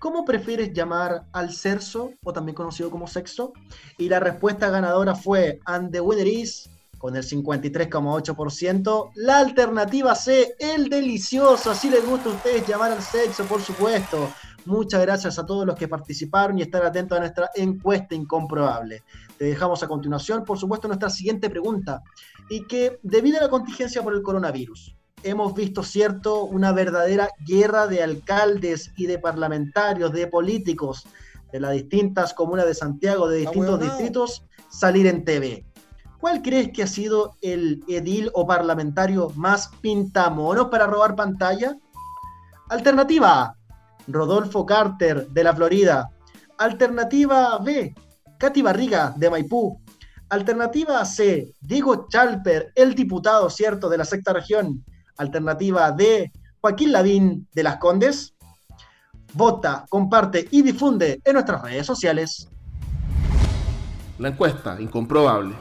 ¿cómo 0.00 0.24
prefieres 0.24 0.72
llamar 0.72 1.26
al 1.30 1.52
cerso 1.52 2.10
o 2.24 2.32
también 2.32 2.56
conocido 2.56 2.90
como 2.90 3.06
sexo? 3.06 3.52
Y 3.98 4.08
la 4.08 4.18
respuesta 4.18 4.68
ganadora 4.70 5.14
fue 5.14 5.60
And 5.66 5.92
the 5.92 6.00
winner 6.00 6.26
con 6.98 7.14
el 7.16 7.22
53,8%. 7.22 9.10
La 9.14 9.38
alternativa 9.38 10.14
C, 10.16 10.56
el 10.58 10.88
delicioso. 10.88 11.70
Así 11.70 11.88
les 11.88 12.04
gusta 12.04 12.30
a 12.30 12.32
ustedes 12.32 12.66
llamar 12.66 12.92
al 12.92 13.02
sexo, 13.02 13.44
por 13.44 13.62
supuesto. 13.62 14.32
Muchas 14.66 15.00
gracias 15.00 15.38
a 15.38 15.46
todos 15.46 15.66
los 15.66 15.76
que 15.76 15.88
participaron 15.88 16.58
y 16.58 16.62
estar 16.62 16.84
atentos 16.84 17.16
a 17.16 17.20
nuestra 17.20 17.50
encuesta 17.54 18.14
incomprobable. 18.14 19.02
Te 19.38 19.46
dejamos 19.46 19.82
a 19.82 19.88
continuación, 19.88 20.44
por 20.44 20.58
supuesto, 20.58 20.88
nuestra 20.88 21.08
siguiente 21.08 21.48
pregunta. 21.48 22.02
Y 22.48 22.66
que 22.66 22.98
debido 23.02 23.38
a 23.38 23.42
la 23.42 23.48
contingencia 23.48 24.02
por 24.02 24.14
el 24.14 24.22
coronavirus, 24.22 24.94
hemos 25.22 25.54
visto, 25.54 25.82
cierto, 25.82 26.44
una 26.44 26.72
verdadera 26.72 27.28
guerra 27.46 27.86
de 27.86 28.02
alcaldes 28.02 28.92
y 28.96 29.06
de 29.06 29.18
parlamentarios, 29.18 30.12
de 30.12 30.26
políticos 30.26 31.06
de 31.52 31.60
las 31.60 31.72
distintas 31.72 32.34
comunas 32.34 32.66
de 32.66 32.74
Santiago, 32.74 33.28
de 33.28 33.38
distintos 33.38 33.80
distritos, 33.80 34.44
salir 34.68 35.06
en 35.06 35.24
TV. 35.24 35.64
¿Cuál 36.20 36.42
crees 36.42 36.70
que 36.72 36.82
ha 36.82 36.86
sido 36.86 37.36
el 37.40 37.82
edil 37.88 38.30
o 38.34 38.46
parlamentario 38.46 39.30
más 39.36 39.68
pintamonos 39.80 40.68
para 40.68 40.86
robar 40.86 41.16
pantalla? 41.16 41.76
Alternativa 42.68 43.42
A, 43.42 43.56
Rodolfo 44.06 44.66
Carter 44.66 45.28
de 45.28 45.44
la 45.44 45.54
Florida. 45.54 46.10
Alternativa 46.58 47.58
B, 47.58 47.94
Katy 48.38 48.62
Barriga 48.62 49.14
de 49.16 49.30
Maipú. 49.30 49.80
Alternativa 50.28 51.04
C, 51.04 51.52
Diego 51.60 52.06
Chalper, 52.08 52.70
el 52.74 52.94
diputado, 52.94 53.50
¿cierto?, 53.50 53.88
de 53.88 53.98
la 53.98 54.04
sexta 54.04 54.32
región. 54.32 54.84
Alternativa 55.20 55.92
D, 55.92 56.32
Joaquín 56.60 56.92
Lavín 56.92 57.48
de 57.52 57.62
las 57.62 57.76
Condes. 57.76 58.34
Vota, 59.34 59.84
comparte 59.88 60.48
y 60.50 60.62
difunde 60.62 61.20
en 61.24 61.34
nuestras 61.34 61.62
redes 61.62 61.86
sociales. 61.86 62.48
La 64.18 64.28
encuesta, 64.28 64.80
incomprobable. 64.80 65.54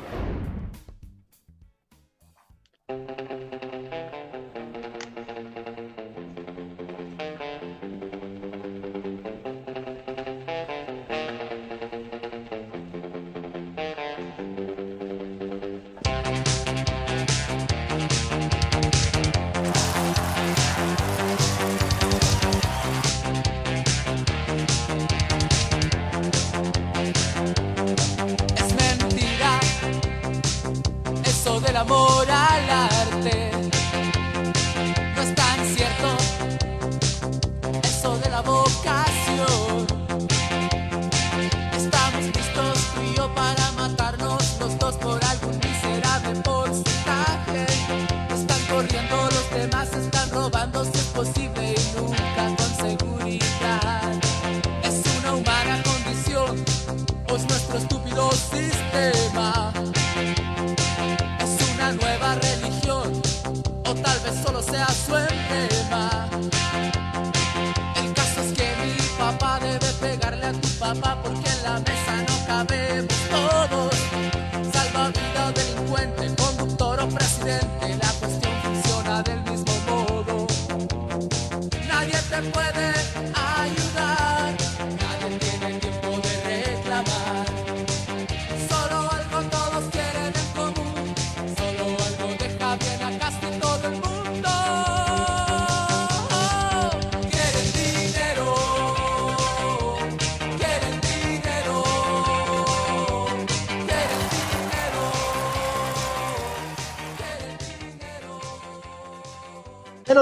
se 82.41 82.49
puede. 82.51 82.78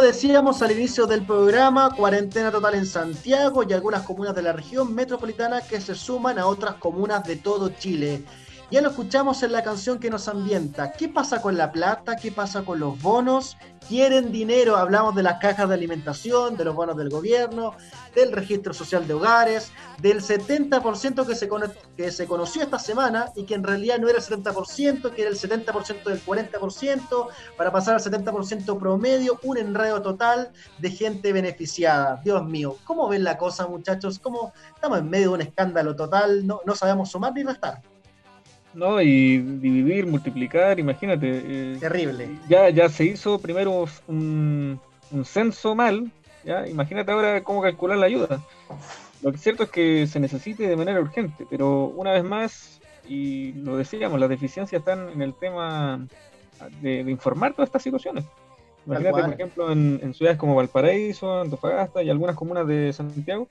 Decíamos 0.01 0.61
al 0.61 0.71
inicio 0.71 1.05
del 1.05 1.25
programa, 1.25 1.93
cuarentena 1.95 2.51
total 2.51 2.75
en 2.75 2.85
Santiago 2.85 3.63
y 3.63 3.73
algunas 3.73 4.03
comunas 4.03 4.35
de 4.35 4.41
la 4.41 4.53
región 4.53 4.93
metropolitana 4.93 5.61
que 5.61 5.81
se 5.81 5.95
suman 5.95 6.39
a 6.39 6.47
otras 6.47 6.75
comunas 6.75 7.23
de 7.23 7.37
todo 7.37 7.69
Chile. 7.69 8.23
Ya 8.69 8.81
lo 8.81 8.89
escuchamos 8.89 9.43
en 9.43 9.53
la 9.53 9.63
canción 9.63 9.97
que 9.97 10.09
nos 10.09 10.27
ambienta. 10.27 10.91
¿Qué 10.91 11.07
pasa 11.07 11.41
con 11.41 11.55
la 11.55 11.71
plata? 11.71 12.17
¿Qué 12.17 12.33
pasa 12.33 12.65
con 12.65 12.81
los 12.81 13.01
bonos? 13.01 13.55
¿Quieren 13.87 14.29
dinero? 14.29 14.75
Hablamos 14.75 15.15
de 15.15 15.23
las 15.23 15.39
cajas 15.39 15.69
de 15.69 15.75
alimentación, 15.75 16.57
de 16.57 16.65
los 16.65 16.75
bonos 16.75 16.97
del 16.97 17.09
gobierno, 17.09 17.75
del 18.13 18.33
registro 18.33 18.73
social 18.73 19.07
de 19.07 19.13
hogares, 19.13 19.71
del 20.01 20.21
70% 20.21 21.25
que 21.25 21.35
se, 21.35 21.49
que 21.95 22.11
se 22.11 22.27
conoció 22.27 22.61
esta 22.61 22.77
semana 22.77 23.31
y 23.37 23.45
que 23.45 23.55
en 23.55 23.63
realidad 23.63 23.99
no 23.99 24.09
era 24.09 24.17
el 24.17 24.23
70%, 24.25 25.13
que 25.13 25.21
era 25.21 25.31
el 25.31 25.37
70% 25.37 26.03
del 26.03 26.25
40%, 26.25 27.27
para 27.55 27.71
pasar 27.71 27.95
al 27.95 28.01
70% 28.01 28.77
promedio, 28.77 29.39
un 29.43 29.59
enredo 29.59 30.01
total 30.01 30.51
de 30.77 30.91
gente 30.91 31.31
beneficiada. 31.31 32.19
Dios 32.21 32.43
mío, 32.43 32.75
¿cómo 32.83 33.07
ven 33.07 33.23
la 33.23 33.37
cosa 33.37 33.65
muchachos? 33.65 34.19
¿Cómo 34.19 34.51
estamos 34.75 34.99
en 34.99 35.09
medio 35.09 35.29
de 35.29 35.33
un 35.35 35.41
escándalo 35.41 35.95
total? 35.95 36.45
No, 36.45 36.59
no 36.65 36.75
sabemos 36.75 37.09
sumar 37.09 37.31
ni 37.33 37.43
restar. 37.43 37.81
¿No? 38.77 39.01
Y 39.01 39.39
dividir, 39.39 40.05
multiplicar, 40.05 40.79
imagínate. 40.79 41.27
Eh, 41.45 41.77
Terrible. 41.79 42.29
Ya, 42.47 42.69
ya 42.69 42.87
se 42.89 43.05
hizo 43.05 43.39
primero 43.39 43.85
un, 44.07 44.79
censo 45.25 45.73
mal, 45.73 46.11
¿ya? 46.45 46.67
Imagínate 46.67 47.11
ahora 47.11 47.43
cómo 47.43 47.61
calcular 47.61 47.97
la 47.97 48.05
ayuda. 48.05 48.39
Lo 49.23 49.31
que 49.31 49.37
es 49.37 49.41
cierto 49.41 49.63
es 49.63 49.69
que 49.69 50.05
se 50.05 50.19
necesite 50.19 50.67
de 50.67 50.75
manera 50.75 51.01
urgente, 51.01 51.47
pero 51.49 51.85
una 51.85 52.11
vez 52.11 52.23
más, 52.23 52.79
y 53.09 53.53
lo 53.53 53.77
decíamos, 53.77 54.19
las 54.19 54.29
deficiencias 54.29 54.79
están 54.79 55.09
en 55.09 55.23
el 55.23 55.33
tema 55.33 56.07
de, 56.81 56.99
informar 56.99 57.53
todas 57.53 57.69
estas 57.69 57.81
situaciones. 57.81 58.25
Imagínate, 58.85 59.21
por 59.21 59.33
ejemplo, 59.33 59.71
en, 59.71 60.13
ciudades 60.13 60.37
como 60.37 60.55
Valparaíso, 60.55 61.41
Antofagasta 61.41 62.03
y 62.03 62.11
algunas 62.11 62.35
comunas 62.35 62.67
de 62.67 62.93
Santiago, 62.93 63.47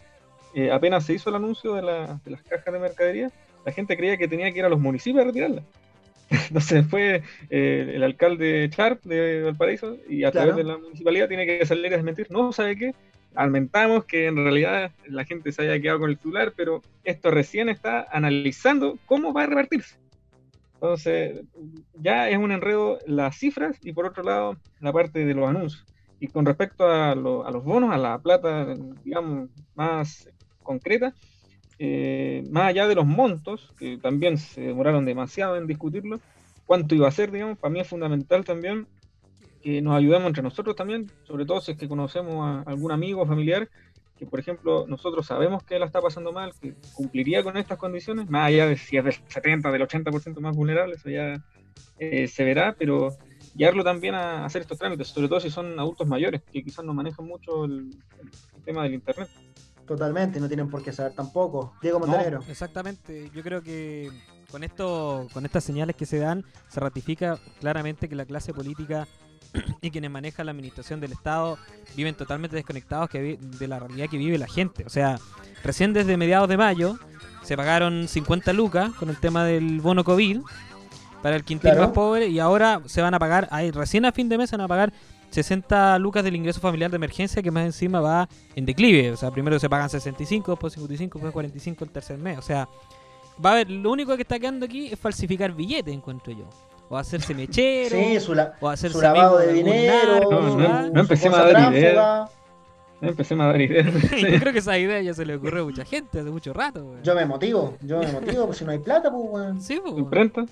eh, 0.55 0.71
apenas 0.71 1.05
se 1.05 1.15
hizo 1.15 1.31
el 1.31 1.37
anuncio 1.37 1.75
de, 1.75 1.83
de 1.83 2.31
las 2.31 2.43
cajas 2.43 2.73
de 2.73 2.79
mercadería, 2.79 3.31
la 3.67 3.73
gente 3.73 3.97
creía 3.97 4.17
que 4.17 4.29
tenía 4.29 4.51
que 4.53 4.61
ir 4.61 4.65
a 4.65 4.69
los 4.69 4.81
municipios 4.81 5.25
a 5.25 5.27
retirarla. 5.27 5.63
Entonces 6.31 6.87
fue 6.87 7.23
eh, 7.51 7.93
el 7.95 8.03
alcalde 8.05 8.71
Sharp 8.73 9.03
de 9.03 9.43
Valparaíso 9.43 9.97
y 10.09 10.23
a 10.23 10.31
través 10.31 10.55
de 10.55 10.65
la 10.65 10.79
municipalidad 10.79 11.29
tiene 11.29 11.47
que 11.47 11.67
salir 11.67 11.93
a 11.93 11.97
desmentir. 11.97 12.29
No, 12.31 12.53
¿sabe 12.53 12.77
qué? 12.77 12.95
Aumentamos 13.35 14.05
que 14.05 14.27
en 14.27 14.37
realidad 14.37 14.93
la 15.07 15.25
gente 15.25 15.51
se 15.51 15.63
haya 15.63 15.81
quedado 15.83 15.99
con 15.99 16.11
el 16.11 16.17
titular, 16.17 16.55
pero 16.57 16.81
esto 17.03 17.31
recién 17.33 17.69
está 17.69 18.07
analizando 18.11 18.99
cómo 19.05 19.33
va 19.33 19.43
a 19.43 19.47
repartirse. 19.47 19.97
Entonces, 20.75 21.41
ya 21.95 22.31
es 22.31 22.39
un 22.39 22.53
enredo 22.53 23.01
las 23.07 23.37
cifras 23.37 23.79
y 23.83 23.93
por 23.93 24.07
otro 24.07 24.23
lado 24.23 24.57
la 24.81 24.93
parte 24.93 25.25
de 25.25 25.35
los 25.35 25.49
anuncios. 25.49 25.85
Y 26.21 26.29
con 26.29 26.47
respecto 26.47 26.87
a, 26.87 27.11
a 27.11 27.15
los 27.17 27.65
bonos, 27.65 27.93
a 27.93 27.99
la 27.99 28.19
plata, 28.19 28.75
digamos, 29.05 29.51
más 29.75 30.31
concreta, 30.63 31.15
eh, 31.79 32.45
más 32.51 32.69
allá 32.69 32.89
de 32.89 32.95
los 32.95 33.07
montos, 33.07 33.73
que 33.79 33.99
también 33.99 34.39
se 34.39 34.61
demoraron 34.61 35.05
demasiado 35.05 35.57
en 35.57 35.67
discutirlo, 35.67 36.21
cuánto 36.65 36.95
iba 36.95 37.09
a 37.09 37.13
ser, 37.13 37.31
digamos, 37.31 37.59
para 37.59 37.73
mí 37.73 37.81
es 37.81 37.89
fundamental 37.89 38.45
también 38.45 38.87
que 39.63 39.83
nos 39.83 39.97
ayudemos 39.97 40.29
entre 40.29 40.43
nosotros 40.43 40.77
también, 40.77 41.11
sobre 41.25 41.45
todo 41.45 41.61
si 41.61 41.73
es 41.73 41.79
que 41.79 41.89
conocemos 41.89 42.35
a 42.47 42.71
algún 42.71 42.93
amigo 42.93 43.23
o 43.23 43.27
familiar 43.27 43.69
que, 44.17 44.27
por 44.27 44.41
ejemplo, 44.41 44.87
nosotros 44.89 45.27
sabemos 45.27 45.63
que 45.63 45.79
la 45.79 45.87
está 45.87 46.01
pasando 46.01 46.33
mal, 46.33 46.53
que 46.61 46.75
cumpliría 46.95 47.43
con 47.43 47.57
estas 47.57 47.79
condiciones, 47.79 48.29
más 48.31 48.49
allá 48.49 48.67
de 48.67 48.77
si 48.77 48.97
es 48.97 49.05
del 49.05 49.15
70, 49.29 49.71
del 49.71 49.83
80% 49.83 50.41
más 50.41 50.57
vulnerable, 50.57 50.95
eso 50.95 51.11
ya 51.11 51.43
eh, 51.99 52.27
se 52.27 52.45
verá, 52.45 52.75
pero 52.79 53.15
guiarlo 53.55 53.85
también 53.85 54.15
a 54.15 54.45
hacer 54.45 54.63
estos 54.63 54.79
trámites, 54.79 55.09
sobre 55.09 55.29
todo 55.29 55.41
si 55.41 55.51
son 55.51 55.79
adultos 55.79 56.07
mayores, 56.07 56.43
que 56.51 56.65
quizás 56.65 56.85
no 56.85 56.95
manejan 56.95 57.27
mucho 57.27 57.67
el 57.67 57.91
tema 58.65 58.83
del 58.85 58.95
Internet. 58.95 59.29
Totalmente, 59.87 60.41
no 60.41 60.49
tienen 60.49 60.69
por 60.69 60.83
qué 60.83 60.93
saber 60.93 61.13
tampoco. 61.13 61.75
Diego 61.81 61.99
Montenegro. 61.99 62.43
exactamente, 62.49 63.31
yo 63.35 63.43
creo 63.43 63.63
que 63.63 64.11
con 64.51 64.65
esto, 64.65 65.27
con 65.33 65.45
estas 65.45 65.65
señales 65.65 65.97
que 65.97 66.07
se 66.07 66.19
dan, 66.19 66.45
se 66.69 66.81
ratifica 66.81 67.39
claramente 67.61 68.09
que 68.09 68.15
la 68.15 68.25
clase 68.25 68.53
política 68.53 69.07
y 69.81 69.91
quienes 69.91 70.11
manejan 70.11 70.47
la 70.47 70.53
administración 70.53 71.01
del 71.01 71.13
Estado 71.13 71.59
viven 71.97 72.15
totalmente 72.15 72.57
desconectados 72.57 73.09
que 73.11 73.39
de 73.41 73.69
la 73.69 73.79
realidad 73.79 74.09
que 74.09 74.19
vive 74.19 74.39
la 74.39 74.49
gente. 74.49 74.85
O 74.85 74.91
sea, 74.91 75.19
recién 75.63 75.93
desde 75.93 76.17
mediados 76.17 76.49
de 76.49 76.57
mayo 76.57 76.99
se 77.43 77.57
pagaron 77.57 78.09
50 78.09 78.53
lucas 78.53 78.93
con 78.95 79.09
el 79.09 79.19
tema 79.19 79.45
del 79.45 79.81
bono 79.81 80.05
COVID 80.05 80.41
para 81.23 81.37
el 81.37 81.45
quintil 81.45 81.77
más 81.77 81.91
pobre 81.91 82.29
y 82.29 82.39
ahora 82.39 82.81
se 82.87 83.03
van 83.03 83.15
a 83.15 83.19
pagar, 83.19 83.49
ahí, 83.51 83.71
recién 83.71 84.05
a 84.05 84.13
fin 84.13 84.29
de 84.29 84.39
mes 84.39 84.51
se 84.51 84.57
van 84.57 84.65
a 84.65 84.69
pagar 84.69 84.93
60 85.31 85.99
lucas 85.99 86.25
del 86.25 86.37
ingreso 86.37 86.61
familiar 86.61 86.91
de 86.91 86.97
emergencia 86.97 87.43
que 87.43 87.51
más 87.51 87.65
encima 87.65 88.01
va 88.01 88.29
en 88.55 88.65
declive. 88.65 89.11
O 89.11 89.17
sea, 89.17 89.31
primero 89.31 89.59
se 89.59 89.69
pagan 89.69 89.91
65, 89.91 90.53
después 90.53 90.73
55, 90.73 91.19
después 91.19 91.33
45 91.33 91.85
el 91.85 91.91
tercer 91.91 92.19
mes. 92.19 92.39
O 92.39 92.43
sea, 92.43 92.69
va 93.45 93.51
a 93.51 93.53
haber, 93.55 93.71
lo 93.71 93.91
único 93.91 94.15
que 94.17 94.23
está 94.23 94.39
quedando 94.39 94.67
aquí 94.67 94.89
es 94.93 94.99
falsificar 94.99 95.53
billetes, 95.53 95.95
encuentro 95.95 96.33
yo. 96.33 96.49
O 96.89 96.97
hacerse 96.97 97.35
mechero, 97.35 97.97
sí, 97.97 98.21
su 98.21 98.33
o 98.61 98.69
hacerse 98.69 99.03
lavado 99.03 99.39
de 99.39 99.53
dinero, 99.53 100.31
no, 100.31 100.57
no, 100.57 100.91
no 100.91 101.01
empecemos 101.01 101.37
a 101.37 101.51
dar 101.51 101.75
ideas. 101.75 102.31
No 103.01 103.09
empecemos 103.09 103.45
a 103.45 103.49
dar 103.49 103.61
ideas. 103.61 103.93
yo 104.11 104.39
creo 104.41 104.53
que 104.53 104.61
esa 104.61 104.79
idea 104.79 105.03
ya 105.03 105.13
se 105.13 105.27
le 105.27 105.35
ocurrió 105.35 105.63
a 105.63 105.65
mucha 105.67 105.85
gente 105.85 106.21
hace 106.21 106.31
mucho 106.31 106.53
rato. 106.53 106.95
Yo 107.03 107.15
me 107.15 107.27
motivo, 107.27 107.77
yo 107.83 107.99
me 107.99 108.11
motivo, 108.13 108.47
pues 108.47 108.59
si 108.59 108.65
no 108.65 108.71
hay 108.71 108.79
plata, 108.79 109.11
pues, 109.11 109.25
weón. 109.29 109.61
Sí, 109.61 109.81
pues. 109.83 110.47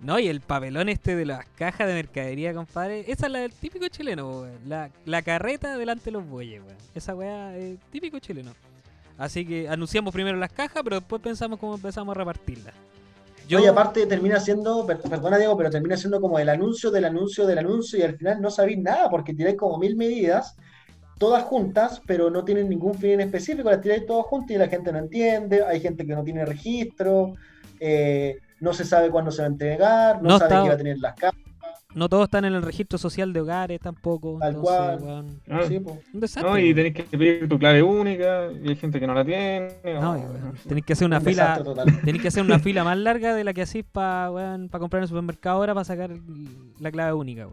No, 0.00 0.18
y 0.18 0.28
el 0.28 0.40
papelón 0.40 0.88
este 0.88 1.16
de 1.16 1.26
las 1.26 1.44
cajas 1.56 1.88
de 1.88 1.94
mercadería, 1.94 2.54
compadre. 2.54 3.04
Esa 3.08 3.26
es 3.26 3.32
la 3.32 3.40
del 3.40 3.52
típico 3.52 3.88
chileno, 3.88 4.28
weón. 4.28 4.58
La, 4.68 4.90
la 5.04 5.22
carreta 5.22 5.76
delante 5.76 6.06
de 6.06 6.10
los 6.12 6.28
bueyes, 6.28 6.62
weón. 6.62 6.76
Esa 6.94 7.14
weá 7.14 7.56
es 7.56 7.78
típico 7.90 8.18
chileno. 8.18 8.52
Así 9.18 9.44
que 9.44 9.68
anunciamos 9.68 10.14
primero 10.14 10.38
las 10.38 10.52
cajas, 10.52 10.82
pero 10.84 11.00
después 11.00 11.20
pensamos 11.20 11.58
cómo 11.58 11.74
empezamos 11.74 12.14
a 12.14 12.18
repartirlas. 12.18 12.74
Yo... 13.48 13.58
y 13.60 13.66
aparte 13.66 14.06
termina 14.06 14.38
siendo, 14.38 14.86
perdona 14.86 15.38
Diego, 15.38 15.56
pero 15.56 15.70
termina 15.70 15.96
siendo 15.96 16.20
como 16.20 16.38
el 16.38 16.50
anuncio 16.50 16.90
del 16.90 17.06
anuncio 17.06 17.46
del 17.46 17.58
anuncio 17.58 17.98
y 17.98 18.02
al 18.02 18.16
final 18.16 18.42
no 18.42 18.50
sabéis 18.50 18.78
nada 18.78 19.08
porque 19.08 19.32
tiráis 19.32 19.56
como 19.56 19.78
mil 19.78 19.96
medidas, 19.96 20.54
todas 21.18 21.44
juntas, 21.44 22.02
pero 22.06 22.30
no 22.30 22.44
tienen 22.44 22.68
ningún 22.68 22.94
fin 22.94 23.12
en 23.12 23.22
específico, 23.22 23.70
las 23.70 23.80
tiráis 23.80 24.04
todas 24.06 24.26
juntas 24.26 24.54
y 24.54 24.58
la 24.58 24.68
gente 24.68 24.92
no 24.92 24.98
entiende, 24.98 25.64
hay 25.64 25.80
gente 25.80 26.06
que 26.06 26.14
no 26.14 26.22
tiene 26.22 26.44
registro, 26.44 27.34
eh, 27.80 28.36
no 28.60 28.72
se 28.72 28.84
sabe 28.84 29.10
cuándo 29.10 29.30
se 29.30 29.42
va 29.42 29.48
a 29.48 29.50
entregar, 29.50 30.22
no, 30.22 30.38
sabe 30.38 30.62
qué 30.62 30.68
va 30.68 30.74
a 30.74 30.76
tener 30.76 30.98
las 30.98 31.14
cajas. 31.14 31.40
No 31.94 32.08
todos 32.08 32.24
están 32.24 32.44
en 32.44 32.52
el 32.52 32.62
registro 32.62 32.98
social 32.98 33.32
de 33.32 33.40
hogares 33.40 33.80
tampoco. 33.80 34.36
Tal 34.38 34.56
cual. 34.56 35.24
Ah. 35.48 35.62
no, 36.42 36.58
y 36.58 36.74
tenés 36.74 36.94
que 36.94 37.02
pedir 37.04 37.48
tu 37.48 37.58
clave 37.58 37.82
única, 37.82 38.52
y 38.52 38.68
hay 38.68 38.76
gente 38.76 39.00
que 39.00 39.06
no 39.06 39.14
la 39.14 39.24
tiene. 39.24 39.68
No, 39.84 40.22
tenés 40.68 40.84
que 40.84 40.92
hacer 40.92 41.06
una 41.06 41.20
fila. 41.20 41.62
Tenés 42.04 42.20
que 42.20 42.28
hacer 42.28 42.42
una 42.42 42.58
fila 42.58 42.84
más 42.84 42.98
larga 42.98 43.34
de 43.34 43.42
la 43.42 43.54
que 43.54 43.62
hacís 43.62 43.84
para 43.84 44.30
comprar 44.70 45.00
en 45.00 45.04
el 45.04 45.08
supermercado 45.08 45.56
ahora 45.56 45.74
para 45.74 45.84
sacar 45.84 46.10
la 46.78 46.92
clave 46.92 47.14
única, 47.14 47.48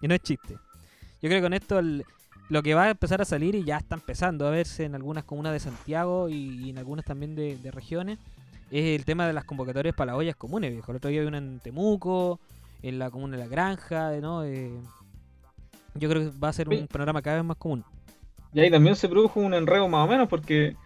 Y 0.00 0.08
no 0.08 0.14
es 0.14 0.22
chiste. 0.22 0.54
Yo 0.54 1.28
creo 1.28 1.38
que 1.38 1.42
con 1.42 1.52
esto 1.52 1.80
lo 2.48 2.62
que 2.62 2.74
va 2.74 2.84
a 2.84 2.90
empezar 2.90 3.20
a 3.20 3.24
salir, 3.24 3.54
y 3.56 3.64
ya 3.64 3.78
está 3.78 3.96
empezando 3.96 4.46
a 4.46 4.50
verse 4.50 4.84
en 4.84 4.94
algunas 4.94 5.24
comunas 5.24 5.52
de 5.52 5.60
Santiago 5.60 6.28
y, 6.28 6.70
en 6.70 6.78
algunas 6.78 7.04
también 7.04 7.34
de, 7.34 7.70
regiones, 7.72 8.18
es 8.70 8.98
el 8.98 9.04
tema 9.04 9.26
de 9.26 9.32
las 9.32 9.44
convocatorias 9.44 9.94
para 9.94 10.12
las 10.12 10.18
ollas 10.18 10.36
comunes, 10.36 10.70
viejo. 10.70 10.92
El 10.92 10.96
otro 10.96 11.10
día 11.10 11.20
vi 11.20 11.26
una 11.26 11.38
en 11.38 11.60
Temuco, 11.60 12.40
en 12.82 12.98
la 12.98 13.10
comuna 13.10 13.36
de 13.36 13.42
la 13.42 13.48
granja, 13.48 14.12
¿no? 14.20 14.44
Eh, 14.44 14.70
yo 15.94 16.08
creo 16.08 16.30
que 16.30 16.38
va 16.38 16.48
a 16.48 16.52
ser 16.52 16.68
un 16.68 16.86
panorama 16.86 17.22
cada 17.22 17.36
vez 17.36 17.44
más 17.44 17.56
común. 17.56 17.84
Y 18.52 18.60
ahí 18.60 18.70
también 18.70 18.96
se 18.96 19.08
produjo 19.08 19.40
un 19.40 19.54
enredo 19.54 19.88
más 19.88 20.06
o 20.06 20.10
menos 20.10 20.28
porque 20.28 20.76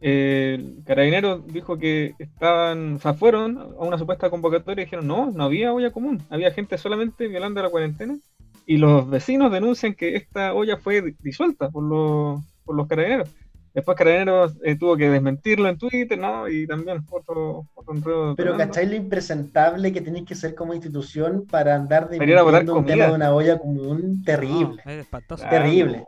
eh, 0.00 0.56
el 0.58 0.84
carabinero 0.84 1.38
dijo 1.38 1.78
que 1.78 2.14
estaban, 2.18 2.94
o 2.94 2.98
sea, 2.98 3.14
fueron 3.14 3.58
a 3.58 3.64
una 3.84 3.98
supuesta 3.98 4.30
convocatoria 4.30 4.82
y 4.82 4.84
dijeron, 4.86 5.06
no, 5.06 5.30
no 5.30 5.44
había 5.44 5.72
olla 5.72 5.90
común, 5.90 6.22
había 6.30 6.52
gente 6.52 6.78
solamente 6.78 7.28
violando 7.28 7.62
la 7.62 7.68
cuarentena 7.68 8.18
y 8.66 8.78
los 8.78 9.08
vecinos 9.08 9.52
denuncian 9.52 9.94
que 9.94 10.16
esta 10.16 10.54
olla 10.54 10.76
fue 10.76 11.14
disuelta 11.20 11.70
por 11.70 11.82
los, 11.82 12.40
por 12.64 12.76
los 12.76 12.86
carabineros. 12.86 13.28
Después 13.72 13.96
Carabineros 13.96 14.56
eh, 14.64 14.76
tuvo 14.76 14.96
que 14.96 15.08
desmentirlo 15.08 15.68
en 15.68 15.78
Twitter, 15.78 16.18
¿no? 16.18 16.48
Y 16.48 16.66
también 16.66 17.04
otro, 17.10 17.66
otro 17.74 18.34
Pero 18.36 18.56
¿cacháis 18.56 18.90
lo 18.90 18.96
impresentable 18.96 19.92
que 19.92 20.00
tenéis 20.00 20.26
que 20.26 20.34
ser 20.34 20.56
como 20.56 20.74
institución 20.74 21.46
para 21.48 21.76
andar 21.76 22.08
desmintiendo 22.08 22.74
un 22.74 22.84
tema 22.84 23.06
de 23.06 23.12
una 23.12 23.32
olla 23.32 23.58
común 23.58 24.24
terrible? 24.24 24.82
es 24.84 25.48
terrible. 25.48 26.04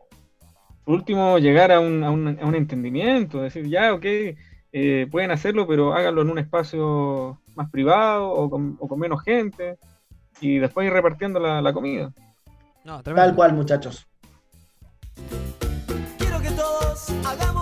Por 0.85 0.95
último, 0.97 1.39
llegar 1.39 1.71
a 1.71 1.79
un, 1.79 2.03
a 2.03 2.11
un, 2.11 2.39
a 2.41 2.45
un 2.45 2.55
entendimiento, 2.57 3.41
decir, 3.41 3.69
ya, 3.69 3.95
ok, 3.95 4.05
eh, 4.73 5.07
pueden 5.11 5.31
hacerlo, 5.31 5.67
pero 5.69 5.95
háganlo 5.95 6.23
en 6.23 6.31
un 6.31 6.39
espacio 6.39 7.39
más 7.55 7.71
privado 7.71 8.29
o 8.29 8.51
con, 8.51 8.77
o 8.81 8.89
con 8.89 8.99
menos 8.99 9.23
gente 9.23 9.77
y 10.41 10.59
después 10.59 10.87
ir 10.87 10.93
repartiendo 10.93 11.39
la, 11.39 11.63
la 11.63 11.73
comida. 11.73 12.13
Tal 13.05 13.35
cual, 13.37 13.53
muchachos. 13.53 14.09
Hagamos 17.25 17.62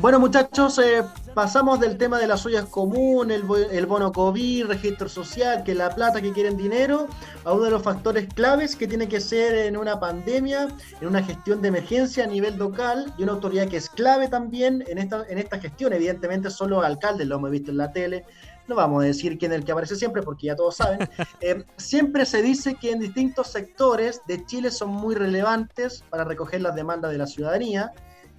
Bueno, 0.00 0.18
muchachos, 0.18 0.80
eh, 0.80 1.04
pasamos 1.34 1.78
del 1.78 1.96
tema 1.96 2.18
de 2.18 2.26
las 2.26 2.44
ollas 2.44 2.64
comunes, 2.64 3.40
el, 3.70 3.86
bono 3.86 4.10
COVID, 4.10 4.66
registro 4.66 5.08
social, 5.08 5.62
que 5.62 5.72
la 5.72 5.94
plata, 5.94 6.20
que 6.20 6.32
quieren 6.32 6.56
dinero, 6.56 7.06
a 7.44 7.52
uno 7.52 7.62
de 7.62 7.70
los 7.70 7.82
factores 7.82 8.26
claves 8.34 8.74
que 8.74 8.88
tiene 8.88 9.08
que 9.08 9.20
ser 9.20 9.54
en 9.54 9.76
una 9.76 10.00
pandemia, 10.00 10.66
en 11.00 11.08
una 11.08 11.22
gestión 11.22 11.62
de 11.62 11.68
emergencia 11.68 12.24
a 12.24 12.26
nivel 12.26 12.56
local 12.56 13.14
y 13.16 13.22
una 13.22 13.32
autoridad 13.32 13.68
que 13.68 13.76
es 13.76 13.88
clave 13.88 14.26
también 14.26 14.82
en 14.88 14.98
esta, 14.98 15.24
en 15.28 15.38
esta 15.38 15.60
gestión. 15.60 15.92
Evidentemente, 15.92 16.50
solo 16.50 16.82
alcaldes 16.82 17.28
lo 17.28 17.36
hemos 17.36 17.52
visto 17.52 17.70
en 17.70 17.76
la 17.76 17.92
tele. 17.92 18.26
No 18.66 18.74
vamos 18.74 19.04
a 19.04 19.06
decir 19.06 19.38
quién 19.38 19.52
es 19.52 19.58
el 19.58 19.64
que 19.64 19.72
aparece 19.72 19.94
siempre, 19.94 20.22
porque 20.22 20.48
ya 20.48 20.56
todos 20.56 20.76
saben. 20.76 21.08
Eh, 21.40 21.62
siempre 21.76 22.26
se 22.26 22.42
dice 22.42 22.74
que 22.74 22.90
en 22.90 22.98
distintos 22.98 23.48
sectores 23.48 24.22
de 24.26 24.44
Chile 24.46 24.70
son 24.70 24.88
muy 24.88 25.14
relevantes 25.14 26.02
para 26.10 26.24
recoger 26.24 26.62
las 26.62 26.74
demandas 26.74 27.12
de 27.12 27.18
la 27.18 27.26
ciudadanía. 27.26 27.92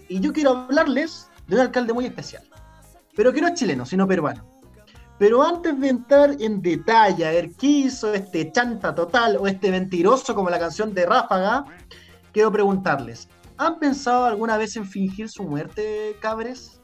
Y 0.10 0.20
yo 0.20 0.34
quiero 0.34 0.52
hablarles 0.52 1.30
de 1.48 1.56
un 1.56 1.62
alcalde 1.62 1.94
muy 1.94 2.06
especial 2.06 2.44
pero 3.16 3.34
que 3.34 3.42
no 3.42 3.48
es 3.48 3.54
chileno, 3.54 3.86
sino 3.86 4.08
peruano. 4.08 4.46
Pero 5.18 5.42
antes 5.42 5.80
de 5.80 5.88
entrar 5.88 6.36
en 6.40 6.62
detalle 6.62 7.26
a 7.26 7.32
ver 7.32 7.52
qué 7.58 7.68
hizo 7.68 8.14
este 8.14 8.52
chanta 8.52 8.94
total 8.94 9.38
o 9.40 9.48
este 9.48 9.72
mentiroso 9.72 10.36
como 10.36 10.50
la 10.50 10.60
canción 10.60 10.94
de 10.94 11.06
Ráfaga, 11.06 11.66
quiero 12.34 12.52
preguntarles, 12.52 13.30
¿han 13.58 13.80
pensado 13.80 14.26
alguna 14.26 14.58
vez 14.58 14.76
en 14.76 14.86
fingir 14.86 15.30
su 15.30 15.44
muerte, 15.44 16.18
cabres? 16.20 16.82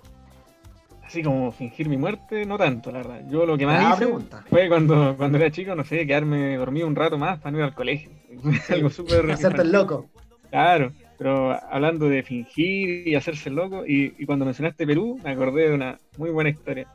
Así 1.06 1.21
como 1.21 1.52
fingir 1.52 1.89
mi 1.89 1.97
muerte, 1.97 2.45
no 2.45 2.58
tanto, 2.58 2.89
la 2.89 3.00
verdad. 3.00 3.21
Yo 3.28 3.45
lo 3.45 3.58
que 3.58 3.65
más 3.65 4.00
hice 4.00 4.13
fue 4.50 4.69
cuando, 4.69 5.17
cuando 5.17 5.38
era 5.38 5.52
chico, 5.52 5.76
no 5.76 5.84
sé, 5.84 6.08
quedarme 6.08 6.56
dormido 6.56 6.88
un 6.88 6.95
rato 6.95 7.17
más 7.17 7.38
para 7.39 7.52
no 7.52 7.58
ir 7.58 7.63
al 7.65 7.76
colegio. 7.76 8.12
Algo 8.69 8.89
súper... 8.89 9.30
Hacerte 9.30 9.63
el 9.63 9.74
loco. 9.74 10.10
Claro, 10.50 10.93
pero 11.21 11.51
hablando 11.71 12.10
de 12.10 12.23
fingir 12.23 13.07
y 13.07 13.13
hacerse 13.13 13.51
loco, 13.51 13.84
y, 13.86 14.25
cuando 14.25 14.43
mencionaste 14.43 14.88
Perú, 14.88 15.19
me 15.23 15.29
acordé 15.29 15.69
de 15.69 15.75
una 15.75 15.99
muy 16.17 16.31
buena 16.31 16.49
historia. 16.49 16.88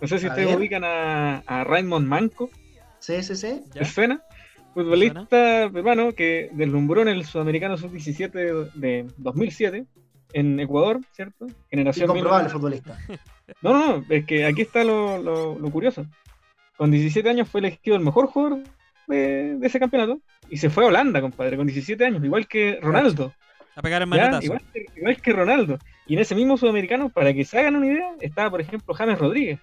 No 0.00 0.08
sé 0.08 0.18
si 0.18 0.28
ustedes 0.28 0.56
ubican 0.56 0.82
a, 0.82 1.40
a, 1.40 1.62
Raymond 1.62 2.08
Manco. 2.08 2.48
Sí, 3.00 3.22
sí, 3.22 3.36
sí. 3.36 3.60
suena? 3.84 4.22
Futbolista 4.72 5.68
peruano 5.70 6.12
que 6.12 6.48
deslumbró 6.54 7.02
en 7.02 7.08
el 7.08 7.26
Sudamericano 7.26 7.76
Sub-17 7.76 8.72
de 8.72 9.08
2007 9.18 9.84
en 10.32 10.58
Ecuador, 10.58 11.00
¿cierto? 11.12 11.46
Generación 11.68 12.04
Incomprobable 12.06 12.48
futbolista. 12.48 12.98
No, 13.60 13.74
no, 13.74 14.04
es 14.08 14.24
que 14.24 14.46
aquí 14.46 14.62
está 14.62 14.84
lo, 14.84 15.18
lo, 15.18 15.70
curioso. 15.70 16.06
Con 16.78 16.90
17 16.90 17.28
años 17.28 17.46
fue 17.46 17.60
elegido 17.60 17.94
el 17.94 18.02
mejor 18.02 18.28
jugador 18.28 18.62
de, 19.06 19.58
ese 19.60 19.78
campeonato 19.78 20.18
y 20.54 20.56
se 20.56 20.70
fue 20.70 20.84
a 20.84 20.86
Holanda, 20.86 21.20
compadre, 21.20 21.56
con 21.56 21.66
17 21.66 22.04
años, 22.04 22.24
igual 22.24 22.46
que 22.46 22.78
Ronaldo. 22.80 23.32
A 23.74 23.82
pegar 23.82 24.02
el 24.02 24.06
manetazo. 24.06 24.44
Igual 24.44 24.62
que, 24.72 24.86
igual 24.94 25.16
que 25.20 25.32
Ronaldo. 25.32 25.78
Y 26.06 26.14
en 26.14 26.20
ese 26.20 26.36
mismo 26.36 26.56
sudamericano, 26.56 27.08
para 27.08 27.34
que 27.34 27.44
se 27.44 27.58
hagan 27.58 27.74
una 27.74 27.88
idea, 27.88 28.12
estaba, 28.20 28.52
por 28.52 28.60
ejemplo, 28.60 28.94
James 28.94 29.18
Rodríguez. 29.18 29.58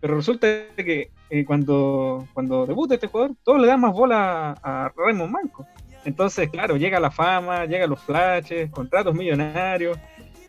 Pero 0.00 0.16
resulta 0.16 0.46
que 0.78 1.10
eh, 1.28 1.44
cuando, 1.44 2.26
cuando 2.32 2.64
debuta 2.64 2.94
este 2.94 3.08
jugador, 3.08 3.36
todos 3.44 3.60
le 3.60 3.66
dan 3.66 3.82
más 3.82 3.92
bola 3.92 4.52
a, 4.62 4.90
Raymond 4.96 5.30
Manco. 5.30 5.66
Entonces, 6.06 6.48
claro, 6.48 6.78
llega 6.78 6.98
la 6.98 7.10
fama, 7.10 7.66
llegan 7.66 7.90
los 7.90 8.00
flashes, 8.00 8.70
contratos 8.70 9.14
millonarios. 9.14 9.98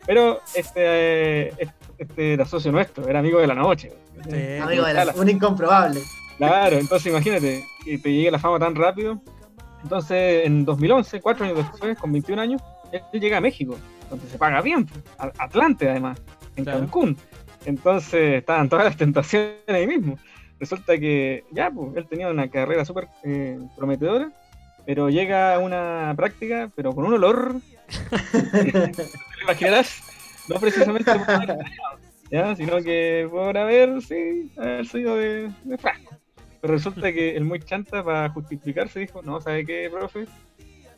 Pero 0.06 0.40
este, 0.54 1.48
este, 1.48 1.74
este 1.98 2.32
era 2.32 2.46
socio 2.46 2.72
nuestro, 2.72 3.06
era 3.06 3.18
amigo 3.18 3.40
de 3.40 3.46
la 3.46 3.54
noche. 3.54 3.92
amigo 4.58 4.86
de 4.86 4.94
la, 4.94 5.12
un 5.16 5.28
incomprobable. 5.28 6.00
Claro, 6.38 6.78
entonces 6.78 7.12
imagínate 7.12 7.62
que 7.84 7.98
te 7.98 8.10
llegue 8.10 8.30
la 8.30 8.38
fama 8.38 8.58
tan 8.58 8.74
rápido. 8.74 9.20
Entonces, 9.82 10.46
en 10.46 10.64
2011, 10.64 11.20
cuatro 11.20 11.44
años 11.44 11.58
después, 11.58 11.98
con 11.98 12.12
21 12.12 12.40
años, 12.40 12.62
él 12.92 13.20
llega 13.20 13.38
a 13.38 13.40
México, 13.40 13.76
donde 14.10 14.26
se 14.26 14.38
paga 14.38 14.60
bien, 14.60 14.86
Atlante 15.18 15.88
además, 15.88 16.20
en 16.56 16.64
Cancún. 16.64 17.16
Entonces 17.64 18.38
estaban 18.38 18.68
todas 18.68 18.84
las 18.84 18.96
tentaciones 18.98 19.56
ahí 19.68 19.86
mismo. 19.86 20.18
Resulta 20.60 20.96
que 20.98 21.44
ya, 21.50 21.70
pues, 21.70 21.96
él 21.96 22.06
tenía 22.06 22.28
una 22.28 22.48
carrera 22.48 22.84
súper 22.84 23.08
eh, 23.24 23.58
prometedora, 23.76 24.30
pero 24.86 25.10
llega 25.10 25.54
a 25.54 25.58
una 25.58 26.12
práctica, 26.16 26.70
pero 26.74 26.94
con 26.94 27.04
un 27.04 27.14
olor, 27.14 27.56
te 28.52 28.92
imaginarás, 29.42 30.02
no 30.48 30.56
precisamente 30.56 31.10
¿ya? 32.30 32.54
sino 32.54 32.80
que 32.82 33.28
por 33.30 33.56
haber, 33.56 34.00
sí, 34.02 34.52
haber 34.56 34.86
sido 34.86 35.16
de, 35.16 35.50
de 35.64 35.78
frasco. 35.78 36.21
Resulta 36.62 37.12
que 37.12 37.36
el 37.36 37.44
muy 37.44 37.60
chanta, 37.60 38.04
para 38.04 38.28
justificarse, 38.30 39.00
dijo, 39.00 39.22
no, 39.22 39.40
¿sabe 39.40 39.64
qué, 39.66 39.90
profe? 39.90 40.26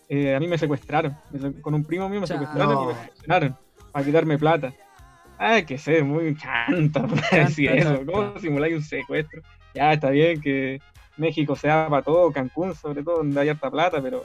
Eh, 0.09 0.35
a 0.35 0.41
mí 0.41 0.47
me 0.47 0.59
secuestraron. 0.59 1.17
Con 1.63 1.75
un 1.75 1.85
primo 1.85 2.09
mío 2.09 2.21
me 2.21 2.27
secuestraron 2.27 2.85
y 2.85 2.87
me 2.87 2.95
secuestraron 2.95 3.57
para 3.91 4.05
quitarme 4.05 4.39
plata. 4.39 4.73
Ay, 5.39 5.65
que 5.65 5.79
sé, 5.79 6.03
muy 6.03 6.37
chanta 6.37 7.07
para 7.31 7.45
decir 7.45 7.71
eso. 7.71 8.05
¿Cómo 8.05 8.39
simuláis 8.39 8.75
un 8.75 8.83
secuestro? 8.83 9.41
Ya, 9.75 9.93
está 9.93 10.11
bien 10.11 10.41
que 10.41 10.81
México 11.17 11.57
sea 11.57 11.89
para 11.89 12.03
todo, 12.03 12.31
Cancún 12.31 12.75
sobre 12.75 13.03
todo, 13.03 13.19
donde 13.19 13.41
hay 13.41 13.49
harta 13.49 13.71
plata, 13.71 14.01
pero 14.03 14.25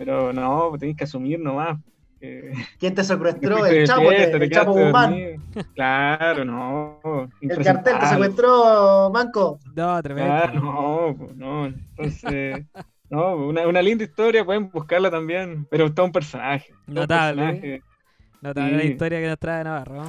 pero 0.00 0.32
no, 0.32 0.72
tenéis 0.78 0.96
que 0.96 1.04
asumir 1.04 1.38
nomás. 1.38 1.78
¿Quién 2.78 2.94
te 2.94 3.02
secuestró? 3.04 3.64
El 3.66 3.86
Chapo, 3.86 4.12
el 4.12 4.50
Chapo 4.50 4.72
Guzmán. 4.72 5.14
Claro, 5.74 6.44
no. 6.44 7.00
El 7.40 7.64
cartel 7.64 7.98
te 7.98 8.06
secuestró, 8.06 9.10
Manco. 9.10 9.58
No, 9.74 10.02
tremendo. 10.02 10.32
Ah, 10.32 10.50
no, 10.52 11.16
no. 11.34 11.66
Entonces, 11.66 12.66
no, 13.08 13.36
una, 13.36 13.66
una, 13.66 13.82
linda 13.82 14.04
historia, 14.04 14.44
pueden 14.44 14.70
buscarla 14.70 15.10
también, 15.10 15.66
pero 15.70 15.86
está 15.86 16.02
un 16.02 16.12
personaje. 16.12 16.72
Notable. 16.86 17.42
Un 17.42 17.48
personaje. 17.48 17.82
Notable 18.42 18.76
la 18.76 18.84
historia 18.84 19.20
que 19.20 19.28
nos 19.28 19.38
trae 19.38 19.64
Navarro. 19.64 20.02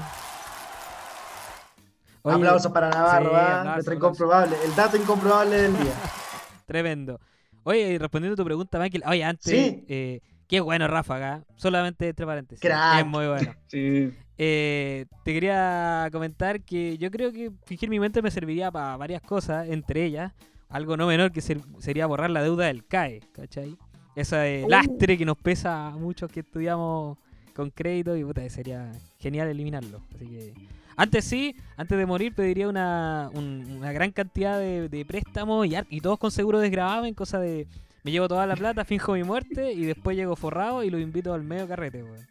Aplausos 2.24 2.72
para 2.72 2.90
Navarro, 2.90 3.36
¿ah? 3.36 3.64
nuestro 3.74 3.96
incomprobable, 3.96 4.56
el 4.64 4.76
dato 4.76 4.96
incomprobable 4.96 5.58
del 5.58 5.74
día. 5.74 5.94
Tremendo. 6.66 7.20
Oye, 7.64 7.98
respondiendo 8.00 8.34
a 8.34 8.38
tu 8.38 8.46
pregunta, 8.46 8.80
Michael, 8.80 9.04
oye, 9.08 9.24
antes, 9.24 9.52
¿Sí? 9.52 9.86
eh, 9.88 10.22
qué 10.52 10.60
bueno 10.60 10.86
Rafa 10.86 11.16
acá, 11.16 11.44
solamente 11.56 12.10
entre 12.10 12.26
paréntesis. 12.26 12.70
Es 13.00 13.06
muy 13.06 13.26
bueno. 13.26 13.56
sí. 13.68 14.12
eh, 14.38 15.06
te 15.24 15.34
quería 15.34 16.10
comentar 16.12 16.62
que 16.62 16.98
yo 16.98 17.10
creo 17.10 17.32
que 17.32 17.52
fingir 17.66 17.90
mi 17.90 18.02
mente 18.02 18.22
me 18.22 18.30
serviría 18.30 18.70
para 18.70 18.98
varias 18.98 19.22
cosas, 19.22 19.70
entre 19.70 20.04
ellas, 20.04 20.34
algo 20.68 20.98
no 20.98 21.08
menor 21.08 21.32
que 21.32 21.40
ser, 21.40 21.62
sería 21.80 22.06
borrar 22.06 22.32
la 22.32 22.44
deuda 22.44 22.66
del 22.66 22.86
CAE, 22.86 23.22
¿cachai? 23.32 23.78
Esa 24.14 24.44
uh. 24.44 24.68
lastre 24.68 25.18
que 25.18 25.24
nos 25.24 25.38
pesa 25.38 25.88
a 25.88 25.92
muchos 25.92 26.30
que 26.30 26.42
estudiamos 26.42 27.18
con 27.56 27.70
crédito 27.70 28.18
y 28.18 28.26
puta, 28.26 28.48
sería 28.50 28.92
genial 29.20 29.48
eliminarlo. 29.48 30.02
Así 30.14 30.28
que 30.28 30.54
antes 30.98 31.24
sí, 31.24 31.56
antes 31.78 31.98
de 31.98 32.06
morir 32.06 32.36
pediría 32.36 32.68
una, 32.68 33.30
una 33.34 33.94
gran 33.94 34.12
cantidad 34.12 34.60
de, 34.60 35.06
préstamos 35.08 35.66
y, 35.66 35.76
y, 35.90 36.02
todos 36.02 36.20
con 36.20 36.30
seguro 36.30 36.60
desgravamen, 36.60 37.14
cosa 37.14 37.40
de 37.40 37.68
me 38.04 38.12
llevo 38.12 38.28
toda 38.28 38.48
la 38.48 38.56
plata, 38.56 38.86
finjo 38.86 39.14
mi 39.14 39.24
muerte 39.24 39.72
y 39.74 39.86
después 39.86 40.18
llego 40.18 40.36
forrado 40.36 40.84
y 40.84 40.90
lo 40.90 41.00
invito 41.00 41.34
al 41.34 41.44
medio 41.44 41.68
carrete, 41.68 42.04
weón. 42.04 42.28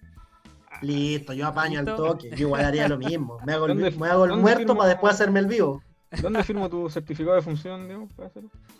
Listo, 0.82 1.32
yo 1.32 1.46
apaño 1.46 1.80
al 1.80 1.84
toque, 1.84 2.30
yo 2.30 2.46
igual 2.46 2.64
haría 2.64 2.88
lo 2.88 2.98
mismo. 2.98 3.38
Me 3.44 3.52
hago 3.52 3.66
el, 3.66 3.74
me 3.74 4.08
hago 4.08 4.24
el 4.24 4.36
muerto 4.36 4.76
para 4.76 4.88
después 4.90 5.14
hacerme 5.14 5.40
el 5.40 5.46
vivo. 5.46 5.82
¿Dónde 6.22 6.42
firmo 6.42 6.68
tu 6.68 6.88
certificado 6.90 7.36
de 7.36 7.42
función, 7.42 7.86
Diego? 7.86 8.08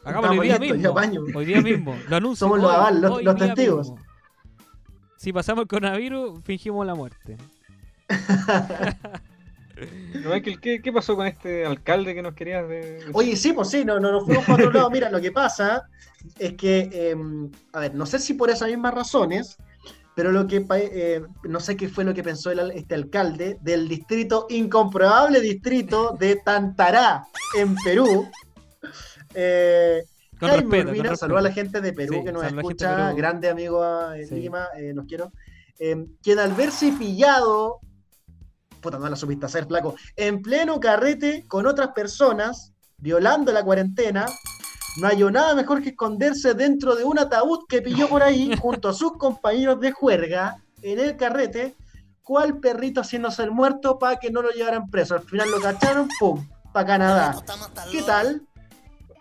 Hagamos 0.05 0.31
hoy 0.31 0.48
día 0.48 0.59
mismo. 0.59 0.94
Hoy 1.35 1.44
día 1.44 1.61
mismo. 1.61 1.96
Lo 2.09 2.16
anuncio. 2.16 2.46
Somos 2.46 2.61
los, 2.61 2.72
aval, 2.72 3.00
los, 3.00 3.22
los 3.22 3.37
testigos. 3.37 3.92
Si 5.16 5.33
pasamos 5.33 5.62
el 5.62 5.68
coronavirus, 5.68 6.40
fingimos 6.42 6.87
la 6.87 6.94
muerte. 6.94 7.37
¿qué, 10.60 10.80
¿qué, 10.82 10.92
pasó 10.92 11.16
con 11.16 11.26
este 11.26 11.64
alcalde 11.64 12.14
que 12.14 12.22
nos 12.22 12.34
querías 12.34 12.68
de, 12.68 13.04
Oye, 13.12 13.36
sí, 13.36 13.52
pues 13.52 13.68
sí, 13.68 13.84
no, 13.84 13.98
no 14.00 14.12
nos 14.12 14.24
fuimos 14.24 14.44
para 14.44 14.54
otro 14.54 14.72
lado. 14.72 14.90
Mira, 14.90 15.10
lo 15.10 15.20
que 15.20 15.32
pasa 15.32 15.88
es 16.38 16.54
que, 16.54 16.88
em, 16.92 17.50
a 17.72 17.80
ver, 17.80 17.94
no 17.94 18.06
sé 18.06 18.18
si 18.18 18.34
por 18.34 18.50
esas 18.50 18.68
mismas 18.68 18.94
razones, 18.94 19.56
pero 20.14 20.32
lo 20.32 20.46
que 20.46 20.64
eh, 20.74 21.22
no 21.44 21.60
sé 21.60 21.76
qué 21.76 21.88
fue 21.88 22.04
lo 22.04 22.12
que 22.12 22.22
pensó 22.22 22.50
el, 22.50 22.72
este 22.72 22.94
alcalde 22.94 23.58
del 23.62 23.88
distrito, 23.88 24.46
incomprobable 24.50 25.40
distrito 25.40 26.16
de 26.18 26.36
Tantará, 26.36 27.24
en 27.56 27.74
Perú. 27.76 28.28
Eh, 29.34 30.02
con 30.38 30.48
Jaime 30.48 31.16
saludó 31.16 31.38
a 31.38 31.42
la 31.42 31.52
gente 31.52 31.80
de 31.80 31.92
Perú 31.92 32.24
que 32.24 32.32
nos 32.32 32.44
escucha, 32.44 33.12
grande 33.12 33.48
amigo 33.48 33.84
en 34.12 34.40
Lima, 34.40 34.68
eh, 34.76 34.92
nos 34.92 35.06
quiero. 35.06 35.32
Em, 35.78 36.08
quien 36.22 36.38
al 36.38 36.52
verse 36.52 36.92
pillado 36.98 37.80
puta, 38.80 38.98
no 38.98 39.08
la 39.08 39.16
supiste 39.16 39.46
hacer, 39.46 39.66
flaco, 39.66 39.94
en 40.16 40.42
pleno 40.42 40.80
carrete 40.80 41.44
con 41.48 41.66
otras 41.66 41.88
personas, 41.88 42.72
violando 42.98 43.52
la 43.52 43.62
cuarentena, 43.64 44.26
no 45.00 45.06
halló 45.06 45.30
nada 45.30 45.54
mejor 45.54 45.82
que 45.82 45.90
esconderse 45.90 46.54
dentro 46.54 46.96
de 46.96 47.04
un 47.04 47.18
ataúd 47.18 47.60
que 47.68 47.82
pilló 47.82 48.08
por 48.08 48.22
ahí, 48.22 48.54
junto 48.60 48.88
a 48.88 48.92
sus 48.92 49.12
compañeros 49.16 49.80
de 49.80 49.92
juerga, 49.92 50.56
en 50.82 50.98
el 50.98 51.16
carrete, 51.16 51.76
cual 52.22 52.58
perrito 52.58 53.00
haciéndose 53.00 53.42
el 53.42 53.50
muerto 53.50 53.98
para 53.98 54.16
que 54.16 54.30
no 54.30 54.42
lo 54.42 54.50
llevaran 54.50 54.90
preso. 54.90 55.14
Al 55.14 55.22
final 55.22 55.50
lo 55.50 55.60
cacharon, 55.60 56.08
¡pum! 56.18 56.46
para 56.72 56.86
Canadá. 56.86 57.42
¿Qué 57.90 58.02
tal? 58.02 58.42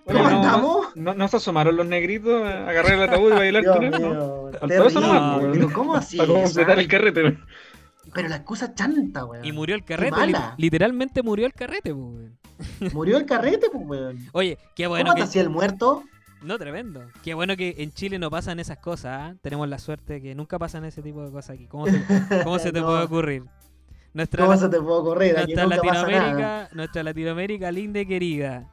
¿Cómo 0.05 0.27
andamos? 0.27 0.87
No, 0.95 1.27
se 1.27 1.37
asomaron 1.37 1.75
los 1.75 1.85
negritos 1.85 2.43
a 2.43 2.69
agarrar 2.69 2.93
el 2.93 3.03
ataúd 3.03 3.31
y 3.31 3.35
bailar 3.35 3.65
con 3.65 3.83
él? 3.83 3.91
¿no? 4.01 5.71
¿Cómo 5.73 5.95
así? 5.95 6.17
Para 6.17 6.33
completar 6.33 6.79
el 6.79 6.87
carrete. 6.87 7.37
Pero 8.13 8.27
la 8.27 8.37
excusa 8.37 8.73
chanta, 8.73 9.25
weón. 9.25 9.45
Y 9.45 9.51
murió 9.51 9.75
el 9.75 9.83
carrete. 9.83 10.17
literalmente 10.57 11.21
murió 11.23 11.45
el 11.45 11.53
carrete, 11.53 11.93
pues, 11.93 12.05
weón. 12.05 12.39
Murió 12.93 13.17
el 13.17 13.25
carrete, 13.25 13.69
pues, 13.71 13.85
weón. 13.85 14.19
Oye, 14.33 14.57
qué 14.75 14.87
bueno. 14.87 15.13
¿Cómo 15.13 15.29
que... 15.29 15.39
el 15.39 15.49
muerto? 15.49 16.03
No, 16.41 16.57
tremendo. 16.57 17.05
Qué 17.23 17.33
bueno 17.33 17.57
que 17.57 17.75
en 17.79 17.91
Chile 17.91 18.17
no 18.17 18.29
pasan 18.29 18.59
esas 18.59 18.77
cosas. 18.77 19.33
¿eh? 19.33 19.37
Tenemos 19.41 19.67
la 19.67 19.77
suerte 19.77 20.13
de 20.13 20.21
que 20.21 20.35
nunca 20.35 20.57
pasan 20.57 20.85
ese 20.85 21.01
tipo 21.01 21.23
de 21.23 21.31
cosas 21.31 21.55
aquí. 21.55 21.67
¿Cómo, 21.67 21.85
cómo 22.43 22.59
se 22.59 22.71
te 22.71 22.81
puede 22.81 23.03
ocurrir? 23.03 23.43
Nuestra, 24.13 24.45
¿Cómo 24.45 24.57
se 24.57 24.69
te 24.69 24.81
puede 24.81 24.99
ocurrir? 24.99 25.33
nuestra 25.35 25.67
Latinoamérica, 25.67 26.69
nuestra 26.73 27.03
Latinoamérica 27.03 27.71
linda 27.71 27.99
y 27.99 28.05
querida. 28.05 28.67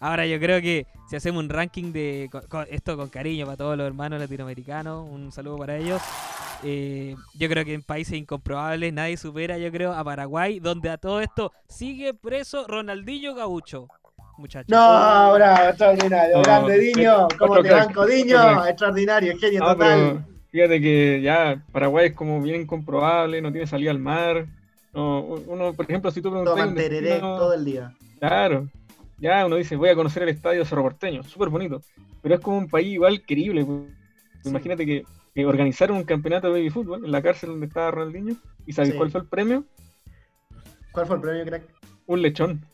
Ahora 0.00 0.26
yo 0.26 0.38
creo 0.38 0.60
que 0.60 0.86
si 1.08 1.16
hacemos 1.16 1.42
un 1.42 1.48
ranking 1.48 1.92
de 1.92 2.28
esto 2.70 2.96
con 2.96 3.08
cariño 3.08 3.46
para 3.46 3.56
todos 3.56 3.76
los 3.76 3.86
hermanos 3.86 4.20
latinoamericanos, 4.20 5.06
un 5.08 5.32
saludo 5.32 5.56
para 5.56 5.76
ellos. 5.76 6.02
Eh, 6.62 7.14
yo 7.34 7.48
creo 7.48 7.64
que 7.64 7.74
en 7.74 7.82
países 7.82 8.14
incomprobables 8.14 8.92
nadie 8.92 9.16
supera, 9.16 9.58
yo 9.58 9.70
creo, 9.70 9.92
a 9.92 10.02
Paraguay, 10.02 10.58
donde 10.60 10.90
a 10.90 10.98
todo 10.98 11.20
esto 11.20 11.52
sigue 11.68 12.14
preso 12.14 12.66
Ronaldinho 12.66 13.34
Gaucho. 13.34 13.88
Muchachos. 14.38 14.68
No, 14.68 15.32
bravo, 15.34 15.68
extraordinario. 15.68 16.42
Grande, 16.42 16.78
Diño. 16.78 17.28
¿Cómo 17.38 17.62
te 17.62 17.70
banco, 17.70 18.06
Diño? 18.06 18.66
Extraordinario, 18.66 19.36
genio 19.38 19.60
total. 19.60 20.26
Fíjate 20.50 20.80
que 20.80 21.20
ya 21.22 21.62
Paraguay 21.72 22.08
es 22.08 22.14
como 22.14 22.40
bien 22.40 22.62
incomprobable, 22.62 23.40
no 23.40 23.50
tiene 23.50 23.66
salida 23.66 23.90
al 23.90 23.98
mar. 23.98 24.46
No, 24.92 25.20
uno, 25.20 25.74
por 25.74 25.84
ejemplo, 25.84 26.10
si 26.10 26.22
tú 26.22 26.30
preguntas. 26.30 26.54
todo 27.20 27.52
el 27.52 27.64
día. 27.64 27.92
Claro. 28.18 28.68
Ya 29.18 29.46
uno 29.46 29.56
dice, 29.56 29.76
voy 29.76 29.88
a 29.88 29.94
conocer 29.94 30.22
el 30.22 30.30
estadio 30.30 30.64
Cerro 30.64 30.82
Porteño, 30.82 31.22
súper 31.22 31.48
bonito. 31.48 31.82
Pero 32.22 32.34
es 32.34 32.40
como 32.40 32.58
un 32.58 32.68
país 32.68 32.88
igual 32.88 33.22
querible. 33.22 33.64
Pues. 33.64 33.80
Imagínate 34.44 34.84
que 34.84 35.04
organizaron 35.44 35.98
un 35.98 36.04
campeonato 36.04 36.46
de 36.46 36.54
baby 36.54 36.70
fútbol 36.70 37.04
en 37.04 37.12
la 37.12 37.22
cárcel 37.22 37.50
donde 37.50 37.66
estaba 37.66 37.90
Ronaldinho. 37.90 38.36
¿Y 38.66 38.72
sabes 38.72 38.94
cuál 38.94 39.10
fue 39.10 39.20
el 39.20 39.26
premio? 39.26 39.64
¿Cuál 40.92 41.06
fue 41.06 41.16
el 41.16 41.22
premio, 41.22 41.44
crack? 41.44 41.62
Un 42.06 42.22
lechón. 42.22 42.64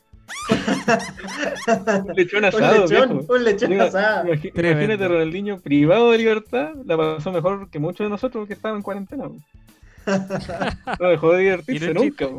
un 2.07 2.15
lechón 2.15 2.45
asado. 2.45 2.83
un 2.83 2.89
lechón, 2.89 3.25
un 3.27 3.43
lechón 3.43 3.81
asado. 3.81 4.27
Imagínate, 4.27 5.07
Ronaldinho 5.07 5.59
privado 5.59 6.11
de 6.11 6.17
libertad, 6.17 6.73
la 6.85 6.95
pasó 6.95 7.31
mejor 7.31 7.69
que 7.69 7.79
muchos 7.79 8.05
de 8.05 8.09
nosotros 8.09 8.47
que 8.47 8.53
estaban 8.53 8.77
en 8.77 8.83
cuarentena. 8.83 9.25
no 10.99 11.07
dejó 11.09 11.33
de 11.33 11.39
divertirse 11.39 11.93
nunca. 11.93 12.29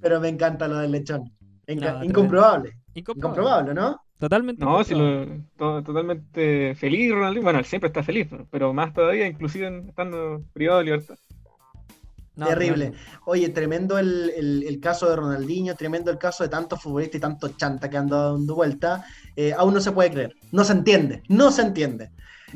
Pero 0.00 0.20
me 0.20 0.28
encanta 0.28 0.68
lo 0.68 0.78
del 0.78 0.92
lechón. 0.92 1.32
incomprobable. 1.66 2.74
incomprobable. 2.94 3.74
¿no? 3.74 4.03
Totalmente. 4.24 4.64
No, 4.64 4.82
sí, 4.82 4.94
lo, 4.94 5.82
totalmente 5.82 6.74
feliz 6.76 7.12
Ronaldinho. 7.12 7.44
Bueno, 7.44 7.58
él 7.58 7.66
siempre 7.66 7.88
está 7.88 8.02
feliz, 8.02 8.26
pero 8.50 8.72
más 8.72 8.94
todavía, 8.94 9.26
inclusive 9.26 9.84
estando 9.86 10.42
privado 10.54 10.78
de 10.78 10.84
libertad. 10.86 11.16
Terrible. 12.34 12.94
Oye, 13.26 13.50
tremendo 13.50 13.98
el, 13.98 14.78
caso 14.82 15.10
de 15.10 15.16
Ronaldinho, 15.16 15.74
tremendo 15.74 16.10
el 16.10 16.16
caso 16.16 16.42
de 16.42 16.48
tantos 16.48 16.80
futbolistas 16.80 17.18
y 17.18 17.20
tantos 17.20 17.54
chanta 17.58 17.90
que 17.90 17.98
han 17.98 18.06
dado 18.06 18.38
vuelta. 18.38 19.04
Eh, 19.36 19.52
aún 19.52 19.74
no 19.74 19.80
se 19.82 19.92
puede 19.92 20.10
creer. 20.10 20.34
No 20.52 20.64
se 20.64 20.72
entiende. 20.72 21.22
No 21.28 21.50
se 21.50 21.60
entiende. 21.60 22.10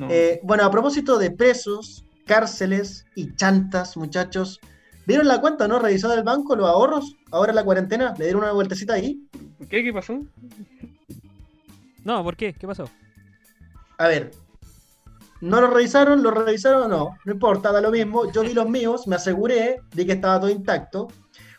Eh, 0.09 0.41
bueno, 0.45 0.65
a 0.65 0.71
propósito 0.71 1.19
de 1.19 1.33
presos, 1.33 2.03
cárceles 2.25 3.05
y 3.15 3.35
chantas, 3.35 3.95
muchachos. 3.99 4.59
¿Vieron 5.05 5.29
la 5.29 5.43
cuenta, 5.43 5.69
no? 5.69 5.79
Revisado 5.81 6.15
el 6.15 6.25
banco, 6.25 6.57
los 6.57 6.67
ahorros, 6.67 7.15
ahora 7.31 7.53
la 7.53 7.63
cuarentena, 7.63 8.15
le 8.17 8.25
dieron 8.25 8.43
una 8.43 8.53
vueltecita 8.53 8.95
ahí. 8.95 9.21
¿Qué? 9.69 9.85
¿Qué 9.85 9.93
pasó? 9.93 10.23
No, 12.05 12.23
¿por 12.23 12.37
qué? 12.37 12.55
¿Qué 12.55 12.67
pasó? 12.67 12.89
A 13.99 14.09
ver, 14.09 14.31
¿no 15.41 15.61
lo 15.61 15.69
revisaron? 15.69 16.23
¿Lo 16.23 16.31
revisaron 16.31 16.85
o 16.85 16.89
no? 16.89 17.19
No 17.25 17.33
importa, 17.33 17.73
da 17.73 17.81
lo 17.81 17.91
mismo. 17.91 18.31
Yo 18.33 18.43
vi 18.43 18.55
los 18.55 18.69
míos, 18.69 19.07
me 19.07 19.17
aseguré 19.17 19.81
de 19.95 20.07
que 20.07 20.13
estaba 20.13 20.41
todo 20.41 20.51
intacto. 20.51 21.09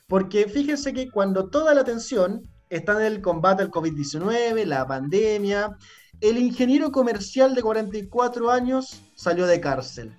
Porque 0.08 0.48
fíjense 0.48 0.94
que 0.94 1.10
cuando 1.12 1.50
toda 1.50 1.74
la 1.74 1.82
atención 1.82 2.42
está 2.70 2.94
en 2.94 3.14
el 3.14 3.22
combate 3.22 3.64
al 3.64 3.72
COVID-19, 3.72 4.66
la 4.66 4.88
pandemia, 4.88 5.78
el 6.22 6.38
ingeniero 6.38 6.92
comercial 6.92 7.56
de 7.56 7.62
44 7.62 8.50
años 8.50 9.02
salió 9.16 9.46
de 9.46 9.62
cárcel. 9.62 10.16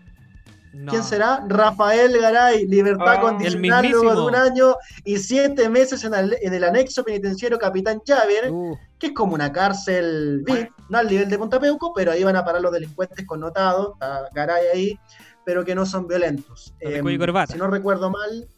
¿Quién 0.88 1.02
será? 1.02 1.44
Rafael 1.48 2.12
Garay, 2.20 2.66
libertad 2.66 3.16
ah, 3.16 3.20
condicional 3.20 3.90
luego 3.90 4.14
de 4.14 4.22
un 4.22 4.34
año 4.36 4.74
y 5.04 5.18
siete 5.18 5.68
meses 5.68 6.04
en 6.04 6.14
el, 6.14 6.64
anexo 6.64 7.04
penitenciario 7.04 7.58
Capitán 7.58 8.00
Chávez, 8.04 8.50
uh. 8.50 8.76
que 8.98 9.08
es 9.08 9.12
como 9.12 9.34
una 9.34 9.52
cárcel 9.52 10.42
VIP, 10.46 10.70
no 10.88 10.98
al 10.98 11.08
nivel 11.08 11.28
de 11.28 11.38
Pontapeuco, 11.38 11.92
pero 11.92 12.12
ahí 12.12 12.22
van 12.22 12.36
a 12.36 12.44
parar 12.44 12.62
los 12.62 12.72
delincuentes 12.72 13.26
connotados, 13.26 13.94
está 13.94 14.28
Garay 14.32 14.66
ahí, 14.72 14.98
pero 15.44 15.64
que 15.64 15.74
no 15.74 15.84
son 15.84 16.06
violentos. 16.06 16.72
Eh, 16.80 17.02
si 17.48 17.58
no 17.58 17.66
recuerdo 17.66 18.10
mal, 18.10 18.48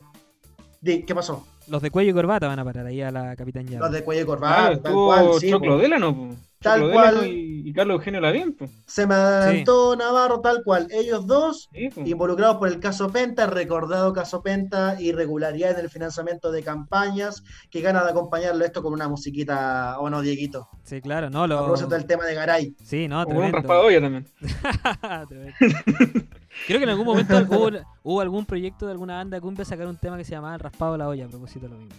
¿qué 0.85 1.15
pasó? 1.15 1.47
Los 1.69 1.81
de 1.81 1.91
cuello 1.91 2.11
y 2.11 2.15
corbata 2.15 2.49
van 2.49 2.59
a 2.59 2.65
parar 2.65 2.87
ahí 2.87 3.01
a 3.01 3.11
la 3.11 3.37
Capitán 3.37 3.67
Los 3.71 3.93
de 3.93 4.05
cuello 4.05 4.23
y 4.23 4.27
corbata. 4.27 4.67
Ah, 4.67 4.77
tal 4.79 4.93
cual, 4.93 5.29
sí, 5.39 5.49
Choclo 5.51 5.79
Delano, 5.79 6.37
Tal 6.63 6.93
cual. 6.93 7.27
Y, 7.27 7.73
Carlos 7.73 7.97
Eugenio 7.97 8.21
Lavín. 8.21 8.57
Se 8.87 9.07
me 9.07 9.15
adelantó 9.15 9.97
Navarro, 9.97 10.41
tal 10.41 10.63
cual. 10.63 10.89
Ellos 10.91 11.27
dos, 11.27 11.71
involucrados 11.73 12.59
por 12.59 12.69
el 12.69 12.81
caso 12.81 13.11
Penta, 13.11 13.47
recordado 13.47 14.13
caso 14.13 14.43
Penta, 14.43 15.01
irregularidades 15.01 15.79
en 15.79 15.85
el 15.85 15.91
financiamiento 15.91 16.53
de 16.53 16.63
campañas, 16.63 17.43
que 17.71 17.81
ganas 17.81 18.05
de 18.05 18.11
acompañarlo 18.11 18.63
esto 18.65 18.83
con 18.83 18.93
una 18.93 19.09
musiquita, 19.09 19.99
¿o 20.01 20.11
no, 20.11 20.21
Dieguito? 20.21 20.69
Sí, 20.83 21.01
claro, 21.01 21.31
no. 21.31 21.47
Lo... 21.47 21.75
A 21.75 21.87
del 21.87 22.07
tema 22.07 22.27
de 22.27 22.35
Garay. 22.35 22.77
Sí, 22.85 23.09
no, 23.09 23.25
Con 23.25 23.39
un 23.39 23.53
raspado 23.53 23.87
olla 23.87 24.01
también. 24.01 24.27
Creo 26.67 26.79
que 26.79 26.85
en 26.85 26.91
algún 26.91 27.07
momento 27.07 27.35
hubo, 28.03 28.21
algún 28.21 28.45
proyecto 28.45 28.87
de 28.87 28.93
alguna 28.93 29.15
banda 29.15 29.41
cumbia 29.41 29.65
sacar 29.65 29.87
un 29.87 29.97
tema 29.97 30.17
que 30.17 30.25
se 30.25 30.33
llamaba 30.33 30.55
El 30.55 30.61
raspado 30.61 30.93
de 30.93 30.99
la 30.99 31.09
olla, 31.09 31.27
a 31.27 31.29
propósito 31.29 31.67
de 31.67 31.73
lo 31.73 31.79
mismo. 31.79 31.95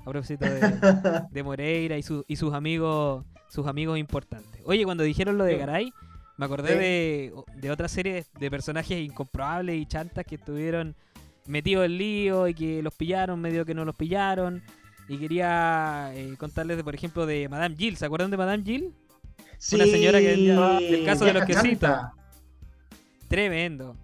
A 0.00 0.10
propósito 0.10 0.44
de, 0.44 1.42
Moreira 1.44 1.98
y, 1.98 2.04
y 2.26 2.36
sus 2.36 2.54
amigos 2.54 3.24
sus 3.50 3.66
amigos 3.66 3.98
importantes. 3.98 4.62
Oye, 4.64 4.84
cuando 4.84 5.02
dijeron 5.02 5.36
lo 5.36 5.44
de 5.44 5.58
Garay, 5.58 5.92
me 6.36 6.46
acordé 6.46 6.76
de, 6.76 7.34
de 7.56 7.70
otra 7.70 7.88
serie 7.88 8.24
de 8.38 8.50
personajes 8.50 8.98
incomprobables 8.98 9.76
y 9.76 9.86
chantas 9.86 10.24
que 10.24 10.36
estuvieron 10.36 10.94
metidos 11.46 11.84
en 11.84 11.98
lío 11.98 12.46
y 12.46 12.54
que 12.54 12.82
los 12.82 12.94
pillaron, 12.94 13.40
medio 13.40 13.66
que 13.66 13.74
no 13.74 13.84
los 13.84 13.96
pillaron. 13.96 14.62
Y 15.08 15.18
quería 15.18 16.12
eh, 16.14 16.36
contarles, 16.38 16.76
de, 16.76 16.84
por 16.84 16.94
ejemplo, 16.94 17.26
de 17.26 17.48
Madame 17.48 17.74
Jill. 17.76 17.96
¿Se 17.96 18.06
acuerdan 18.06 18.30
de 18.30 18.36
Madame 18.36 18.62
Jill? 18.62 18.94
Sí, 19.58 19.74
Una 19.74 19.86
señora 19.86 20.20
que 20.20 20.36
del 20.36 21.04
caso 21.04 21.24
de 21.24 21.32
los 21.32 21.44
quesitos. 21.44 21.90
Tremendo. 23.26 23.96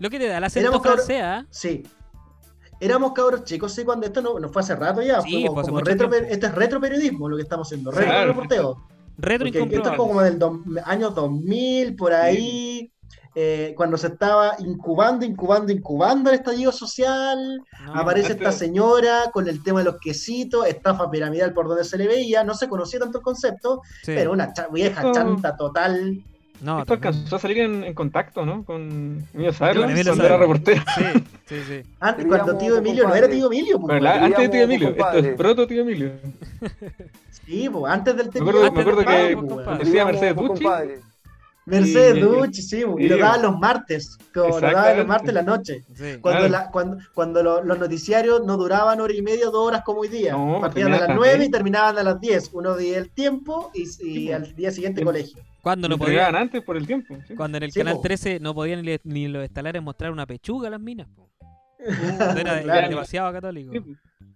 Lo 0.00 0.10
que 0.10 0.18
te 0.18 0.26
da 0.26 0.40
la 0.40 0.50
serie 0.50 0.68
francés, 0.80 1.22
¿ah? 1.22 1.46
Sí. 1.50 1.84
Éramos 2.80 3.12
cabros 3.12 3.44
chicos, 3.44 3.74
sí, 3.74 3.84
cuando 3.84 4.06
esto 4.06 4.22
no, 4.22 4.48
fue 4.48 4.62
hace 4.62 4.74
rato 4.74 5.02
ya. 5.02 5.20
Sí, 5.20 5.44
como, 5.46 5.80
retro, 5.80 6.12
esto 6.14 6.46
es 6.46 6.54
retroperiodismo 6.54 7.28
lo 7.28 7.36
que 7.36 7.42
estamos 7.42 7.68
haciendo, 7.68 7.90
retro 7.90 8.06
claro. 8.06 8.28
reporteo. 8.28 8.86
Retro 9.18 9.46
Esto 9.48 9.90
es 9.90 9.96
como 9.96 10.22
del 10.22 10.38
año 10.84 11.10
2000, 11.10 11.94
por 11.94 12.14
ahí. 12.14 12.90
Eh, 13.36 13.74
cuando 13.76 13.96
se 13.96 14.08
estaba 14.08 14.56
incubando, 14.58 15.24
incubando, 15.24 15.70
incubando 15.70 16.30
el 16.30 16.36
estallido 16.36 16.72
social, 16.72 17.62
aparece 17.94 18.32
esta 18.32 18.50
señora 18.50 19.30
con 19.32 19.48
el 19.48 19.62
tema 19.62 19.80
de 19.80 19.84
los 19.84 19.98
quesitos, 20.00 20.66
estafa 20.66 21.08
piramidal 21.08 21.52
por 21.52 21.68
donde 21.68 21.84
se 21.84 21.96
le 21.96 22.08
veía, 22.08 22.42
no 22.42 22.54
se 22.54 22.68
conocía 22.68 22.98
tanto 22.98 23.18
el 23.18 23.24
concepto, 23.24 23.82
pero 24.04 24.32
una 24.32 24.52
vieja 24.72 25.12
chanta 25.12 25.56
total. 25.56 26.24
No, 26.60 26.80
Esto 26.80 26.92
alcanzó 26.94 27.36
a 27.36 27.38
salir 27.38 27.58
en, 27.58 27.94
contacto, 27.94 28.44
¿no? 28.44 28.64
Con 28.64 29.26
Emilio 29.32 29.52
Saber, 29.52 29.78
cuando 29.78 30.24
era 30.24 30.36
reportero. 30.36 30.82
Sí, 30.94 31.04
sí, 31.46 31.56
sí. 31.66 31.82
Antes, 32.00 32.26
cuando 32.26 32.56
tío 32.58 32.76
Emilio 32.76 33.08
no 33.08 33.14
era 33.14 33.28
tío 33.28 33.46
Emilio. 33.46 33.80
Pues, 33.80 34.04
antes 34.04 34.38
de 34.38 34.48
tío 34.48 34.62
Emilio, 34.62 34.88
esto 34.90 35.12
es 35.18 35.36
proto 35.36 35.66
tío 35.66 35.82
Emilio. 35.82 36.12
Sí, 37.30 37.68
pues 37.70 37.92
antes 37.92 38.16
del 38.16 38.30
tío 38.30 38.42
Emilio. 38.42 38.72
Me 38.72 38.80
acuerdo, 38.80 39.04
que 39.04 39.84
decía 39.84 40.04
Mercedes 40.04 40.36
Ducci. 40.36 40.64
Mercedes 41.66 42.20
Ducci, 42.20 42.62
sí, 42.62 42.84
y, 42.98 43.08
lo 43.08 43.18
daban 43.18 43.42
los 43.42 43.58
martes, 43.58 44.18
como 44.34 44.58
lo 44.58 44.60
daban 44.60 44.96
los 44.96 45.06
martes 45.06 45.34
la 45.34 45.42
noche. 45.42 45.84
Cuando, 46.20 46.48
la, 46.48 46.70
cuando, 46.70 46.98
cuando 47.14 47.42
los 47.42 47.78
noticiarios 47.78 48.44
no 48.44 48.56
duraban 48.56 49.00
hora 49.00 49.14
y 49.14 49.22
media, 49.22 49.46
dos 49.46 49.66
horas 49.66 49.82
como 49.84 50.00
hoy 50.00 50.08
día. 50.08 50.36
Partían 50.60 50.92
a 50.94 51.06
las 51.06 51.16
nueve 51.16 51.44
y 51.44 51.50
terminaban 51.50 51.98
a 51.98 52.02
las 52.02 52.20
diez. 52.20 52.50
Uno 52.52 52.76
día 52.76 52.98
el 52.98 53.10
tiempo 53.10 53.70
y, 53.74 53.86
y 54.04 54.32
al 54.32 54.54
día 54.54 54.70
siguiente 54.70 55.04
colegio. 55.04 55.42
Cuando 55.62 55.88
no 55.88 55.98
podían 55.98 56.34
antes 56.34 56.62
por 56.62 56.76
el 56.76 56.86
tiempo. 56.86 57.16
Cuando 57.36 57.58
en 57.58 57.64
el 57.64 57.72
canal 57.72 58.00
13 58.00 58.40
no 58.40 58.54
podían 58.54 58.82
ni, 59.04 59.28
los 59.28 59.44
estelares 59.44 59.82
mostrar 59.82 60.10
una 60.10 60.26
pechuga 60.26 60.68
a 60.68 60.70
las 60.70 60.80
minas. 60.80 61.06
Uh, 61.78 62.38
era, 62.38 62.88
demasiado 62.88 63.32
católico. 63.32 63.72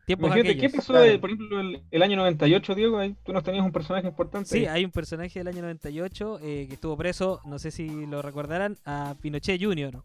¿Qué 0.06 0.16
pasó, 0.16 0.92
por 1.20 1.30
ejemplo, 1.30 1.60
el, 1.90 2.02
año 2.02 2.16
98, 2.16 2.74
Diego? 2.74 2.98
Ahí 2.98 3.16
tú 3.24 3.32
nos 3.32 3.42
tenías 3.42 3.64
un 3.64 3.72
personaje 3.72 4.06
importante. 4.06 4.48
Sí, 4.48 4.66
hay 4.66 4.84
un 4.84 4.90
personaje 4.90 5.38
del 5.38 5.48
año 5.48 5.62
98 5.62 6.40
eh, 6.42 6.66
que 6.68 6.74
estuvo 6.74 6.96
preso, 6.96 7.40
no 7.46 7.58
sé 7.58 7.70
si 7.70 8.06
lo 8.06 8.20
recordarán, 8.20 8.76
a 8.84 9.14
Pinochet 9.20 9.62
Jr., 9.62 10.02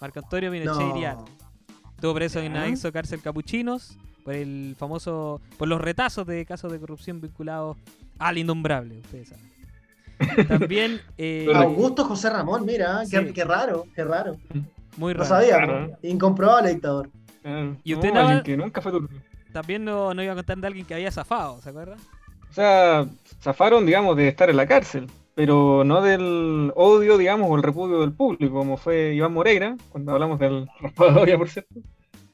Marco 0.00 0.18
Antonio 0.18 0.50
Pinochet 0.50 0.94
no. 0.94 1.24
Estuvo 1.94 2.14
preso 2.14 2.40
en 2.40 2.52
la 2.52 2.66
exo 2.68 2.92
cárcel 2.92 3.22
Capuchinos 3.22 3.96
por 4.24 4.34
el 4.34 4.74
famoso, 4.78 5.40
por 5.56 5.68
los 5.68 5.80
retazos 5.80 6.26
de 6.26 6.44
casos 6.44 6.72
de 6.72 6.80
corrupción 6.80 7.20
vinculados 7.20 7.76
al 8.18 8.38
innombrable, 8.38 8.98
ustedes 8.98 9.28
saben. 9.28 9.54
También. 10.48 11.00
Eh, 11.18 11.46
Augusto 11.54 12.04
José 12.04 12.30
Ramón, 12.30 12.64
mira, 12.64 13.02
qué, 13.10 13.44
raro, 13.44 13.86
qué 13.94 14.04
raro. 14.04 14.36
Muy 14.96 15.12
raro. 15.12 15.24
No 15.24 15.28
sabía, 15.28 15.98
incomprobable 16.02 16.70
dictador. 16.70 17.10
y 17.82 17.94
usted 17.94 18.12
no, 18.12 18.42
que 18.42 18.56
nunca 18.56 18.80
fue 18.80 18.92
También 19.54 19.84
no, 19.84 20.12
iba 20.20 20.32
a 20.32 20.34
contar 20.34 20.58
de 20.58 20.66
alguien 20.66 20.84
que 20.84 20.94
había 20.94 21.12
zafado, 21.12 21.60
¿se 21.62 21.70
acuerda? 21.70 21.94
O 22.50 22.52
sea, 22.52 23.06
zafaron, 23.40 23.86
digamos, 23.86 24.16
de 24.16 24.26
estar 24.26 24.50
en 24.50 24.56
la 24.56 24.66
cárcel, 24.66 25.08
pero 25.36 25.84
no 25.84 26.02
del 26.02 26.72
odio, 26.74 27.16
digamos, 27.16 27.48
o 27.48 27.54
el 27.54 27.62
repudio 27.62 28.00
del 28.00 28.12
público, 28.12 28.52
como 28.52 28.76
fue 28.76 29.14
Iván 29.14 29.32
Moreira, 29.32 29.76
cuando 29.90 30.10
hablamos 30.10 30.40
del 30.40 30.66
raspador, 30.80 31.38
por 31.38 31.48
cierto, 31.48 31.72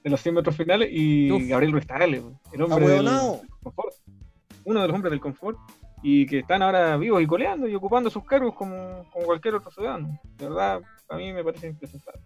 de 0.03 0.09
los 0.09 0.19
100 0.19 0.35
metros 0.35 0.57
finales, 0.57 0.89
y 0.91 1.47
Gabriel 1.47 1.73
Ruiz 1.73 1.87
el 2.55 2.63
hombre 2.63 2.89
del 2.89 3.05
confort, 3.63 3.95
uno 4.65 4.81
de 4.81 4.87
los 4.87 4.95
hombres 4.95 5.11
del 5.11 5.21
confort, 5.21 5.59
y 6.03 6.25
que 6.25 6.39
están 6.39 6.63
ahora 6.63 6.97
vivos 6.97 7.21
y 7.21 7.27
coleando 7.27 7.69
y 7.69 7.75
ocupando 7.75 8.09
sus 8.09 8.25
cargos 8.25 8.55
como, 8.55 9.05
cualquier 9.13 9.57
otro 9.57 9.71
ciudadano. 9.71 10.19
De 10.39 10.49
verdad, 10.49 10.81
a 11.11 11.17
mí 11.19 11.35
me 11.35 11.45
parece 11.45 11.67
impresentable. 11.67 12.23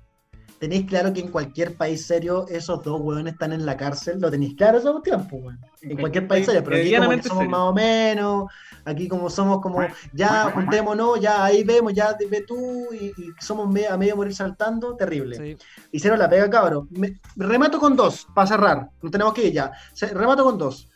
¿Tenéis 0.65 0.87
claro 0.87 1.13
que 1.13 1.21
en 1.21 1.29
cualquier 1.29 1.77
país 1.77 2.07
serio 2.07 2.47
esos 2.49 2.83
dos 2.83 2.99
hueones 2.99 3.35
están 3.35 3.53
en 3.53 3.67
la 3.67 3.77
cárcel? 3.77 4.19
¿Lo 4.19 4.31
tenéis 4.31 4.55
claro 4.55 4.79
esos 4.79 5.03
tiempos, 5.03 5.39
weón? 5.43 5.61
En 5.83 5.99
cualquier 5.99 6.27
país 6.27 6.47
serio, 6.47 6.65
pero 6.65 6.77
aquí 6.79 6.97
como 6.97 7.23
somos 7.23 7.49
más 7.49 7.61
o 7.61 7.75
menos, 7.75 8.45
aquí 8.87 9.07
como 9.07 9.29
somos 9.29 9.61
como, 9.61 9.87
ya 10.15 10.51
juntémonos, 10.53 11.21
ya 11.21 11.45
ahí 11.45 11.65
vemos, 11.65 11.93
ya 11.93 12.17
ve 12.31 12.47
tú, 12.49 12.87
y, 12.95 13.13
somos 13.41 13.67
a 13.87 13.99
medio 13.99 14.17
morir 14.17 14.35
saltando, 14.35 14.97
terrible. 14.97 15.59
Hicieron 15.93 16.19
la 16.19 16.31
pega, 16.31 16.49
cabrón. 16.49 16.89
remato 17.37 17.79
con 17.79 17.95
dos, 17.95 18.27
para 18.35 18.47
cerrar, 18.47 18.89
no 19.03 19.11
tenemos 19.11 19.35
que 19.35 19.49
ir 19.49 19.53
ya. 19.53 19.71
remato 20.15 20.45
con 20.45 20.57
dos. 20.57 20.89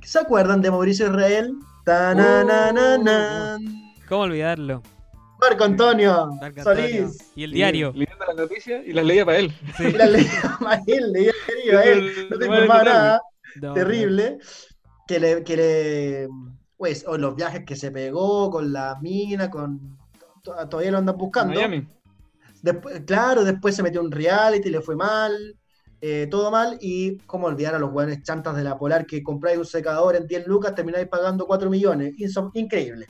¿Se 0.00 0.20
acuerdan 0.20 0.62
de 0.62 0.70
Mauricio 0.70 1.08
Israel? 1.08 1.54
¿Cómo 4.08 4.22
olvidarlo? 4.22 4.80
Marco 5.42 5.64
Antonio, 5.64 6.30
Solís. 6.62 7.32
Y 7.34 7.42
el 7.42 7.50
diario. 7.50 7.92
Las 8.34 8.48
noticias 8.48 8.82
y 8.86 8.92
las 8.92 9.04
leía 9.04 9.24
para 9.24 9.38
él. 9.38 9.52
Sí. 9.76 9.84
Y 9.84 9.92
las 9.92 10.10
leía 10.10 10.58
para 10.60 10.82
él, 10.86 11.12
leía 11.12 11.32
para 11.70 11.84
él. 11.84 12.28
No 12.30 12.38
te 12.38 12.46
informaba 12.46 12.84
nada. 12.84 13.22
Terrible. 13.74 14.38
Que 15.06 15.20
le, 15.20 15.44
que 15.44 15.56
le. 15.56 16.28
Pues, 16.76 17.04
o 17.06 17.16
los 17.16 17.36
viajes 17.36 17.64
que 17.64 17.76
se 17.76 17.90
pegó 17.90 18.50
con 18.50 18.72
la 18.72 18.98
mina, 19.00 19.50
con. 19.50 19.98
Todavía 20.42 20.90
lo 20.90 20.98
andan 20.98 21.16
buscando. 21.16 21.54
Miami. 21.54 21.86
Después, 22.62 23.02
claro, 23.06 23.44
después 23.44 23.74
se 23.74 23.82
metió 23.82 24.00
un 24.00 24.10
reality, 24.10 24.70
le 24.70 24.80
fue 24.80 24.96
mal. 24.96 25.56
Eh, 26.04 26.26
todo 26.28 26.50
mal 26.50 26.78
y 26.80 27.18
cómo 27.18 27.46
olvidar 27.46 27.76
a 27.76 27.78
los 27.78 27.92
hueones 27.92 28.24
chantas 28.24 28.56
de 28.56 28.64
la 28.64 28.76
Polar 28.76 29.06
que 29.06 29.22
compráis 29.22 29.56
un 29.56 29.64
secador 29.64 30.16
en 30.16 30.26
10 30.26 30.48
lucas, 30.48 30.74
termináis 30.74 31.06
pagando 31.06 31.46
4 31.46 31.70
millones. 31.70 32.14
increíble. 32.54 33.06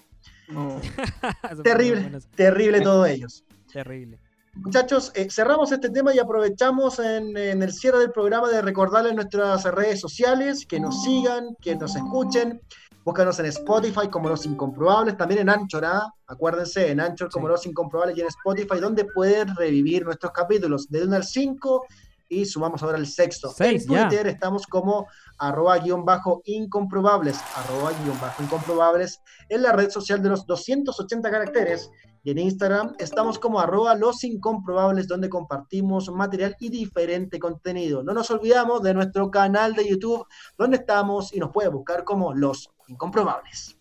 terrible, 1.65 2.19
terrible 2.35 2.81
todos 2.83 3.09
ellos. 3.09 3.45
Terrible. 3.73 4.19
Muchachos, 4.55 5.11
eh, 5.15 5.29
cerramos 5.31 5.73
este 5.73 5.88
tema 5.88 6.15
y 6.15 6.19
aprovechamos 6.19 6.99
en, 6.99 7.37
el 7.37 7.73
cierre 7.73 8.01
del 8.01 8.12
programa 8.12 8.51
de 8.51 8.61
recordarles 8.61 9.15
nuestras 9.15 9.65
redes 9.65 9.99
sociales, 9.99 10.67
que 10.67 10.79
nos 10.79 11.03
sigan, 11.03 11.57
que 11.61 11.75
nos 11.75 11.97
escuchen. 11.97 12.61
Búscanos 13.03 13.38
en 13.41 13.47
Spotify 13.47 14.09
como 14.11 14.29
Los 14.29 14.45
Incomprobables, 14.45 15.17
también 15.17 15.41
en 15.41 15.49
Anchor, 15.49 15.85
¿ah? 15.87 16.12
acuérdense, 16.27 16.91
en 16.91 17.01
Anchor 17.01 17.31
como 17.31 17.49
Los 17.49 17.67
Incomprobables 17.67 18.17
y 18.17 18.21
en 18.21 18.27
Spotify, 18.29 18.79
donde 18.79 19.07
pueden 19.07 19.57
revivir 19.57 20.05
nuestros 20.05 20.33
capítulos 20.33 20.88
de 20.88 21.03
1 21.03 21.17
al 21.17 21.25
5 21.25 21.87
y 22.29 22.45
sumamos 22.45 22.83
ahora 22.83 22.99
el 22.99 23.07
sexto. 23.07 23.55
en 23.59 23.85
Twitter 23.85 24.27
estamos 24.27 24.67
como 24.67 25.07
arroba 25.42 25.78
guion 25.78 26.05
bajo 26.05 26.40
incomprobables, 26.44 27.40
arroba 27.57 27.90
guion 28.02 28.18
bajo 28.20 28.42
incomprobables, 28.42 29.20
en 29.48 29.62
la 29.62 29.72
red 29.72 29.90
social 29.90 30.22
de 30.22 30.28
los 30.28 30.46
280 30.46 31.31
caracteres. 31.31 31.90
Y 32.24 32.31
en 32.31 32.38
Instagram 32.38 32.94
estamos 33.00 33.40
como 33.40 33.59
arroba 33.59 33.96
los 33.96 34.22
incomprobables, 34.22 35.09
donde 35.09 35.28
compartimos 35.28 36.09
material 36.12 36.57
y 36.61 36.68
diferente 36.68 37.40
contenido. 37.40 38.05
No 38.05 38.14
nos 38.14 38.31
olvidamos 38.31 38.83
de 38.83 38.94
nuestro 38.94 39.33
canal 39.33 39.74
de 39.74 39.88
YouTube, 39.88 40.24
donde 40.57 40.76
estamos 40.76 41.35
y 41.35 41.40
nos 41.40 41.50
puede 41.50 41.68
buscar 41.68 42.05
como 42.05 42.33
los 42.33 42.70
incomprobables. 42.87 43.76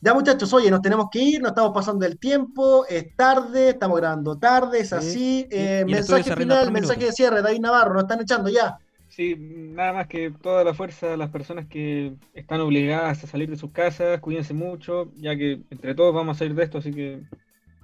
Ya 0.00 0.14
muchachos, 0.14 0.52
oye, 0.54 0.70
nos 0.70 0.80
tenemos 0.80 1.08
que 1.10 1.18
ir, 1.18 1.42
nos 1.42 1.50
estamos 1.50 1.72
pasando 1.72 2.06
el 2.06 2.18
tiempo, 2.18 2.86
es 2.86 3.14
tarde, 3.16 3.70
estamos 3.70 3.98
grabando 3.98 4.38
tarde, 4.38 4.80
es 4.80 4.92
así. 4.94 5.46
Eh, 5.50 5.84
mensaje 5.86 6.34
final, 6.34 6.70
mensaje 6.70 7.06
de 7.06 7.12
cierre, 7.12 7.42
David 7.42 7.60
Navarro, 7.60 7.94
nos 7.94 8.02
están 8.04 8.20
echando 8.20 8.48
ya. 8.48 8.78
Sí, 9.14 9.36
nada 9.38 9.92
más 9.92 10.08
que 10.08 10.32
toda 10.32 10.64
la 10.64 10.74
fuerza 10.74 11.06
de 11.06 11.16
las 11.16 11.30
personas 11.30 11.66
que 11.66 12.16
están 12.32 12.60
obligadas 12.60 13.22
a 13.22 13.28
salir 13.28 13.48
de 13.48 13.56
sus 13.56 13.70
casas, 13.70 14.20
cuídense 14.20 14.54
mucho, 14.54 15.12
ya 15.14 15.36
que 15.36 15.62
entre 15.70 15.94
todos 15.94 16.12
vamos 16.12 16.36
a 16.36 16.38
salir 16.40 16.56
de 16.56 16.64
esto, 16.64 16.78
así 16.78 16.90
que 16.90 17.22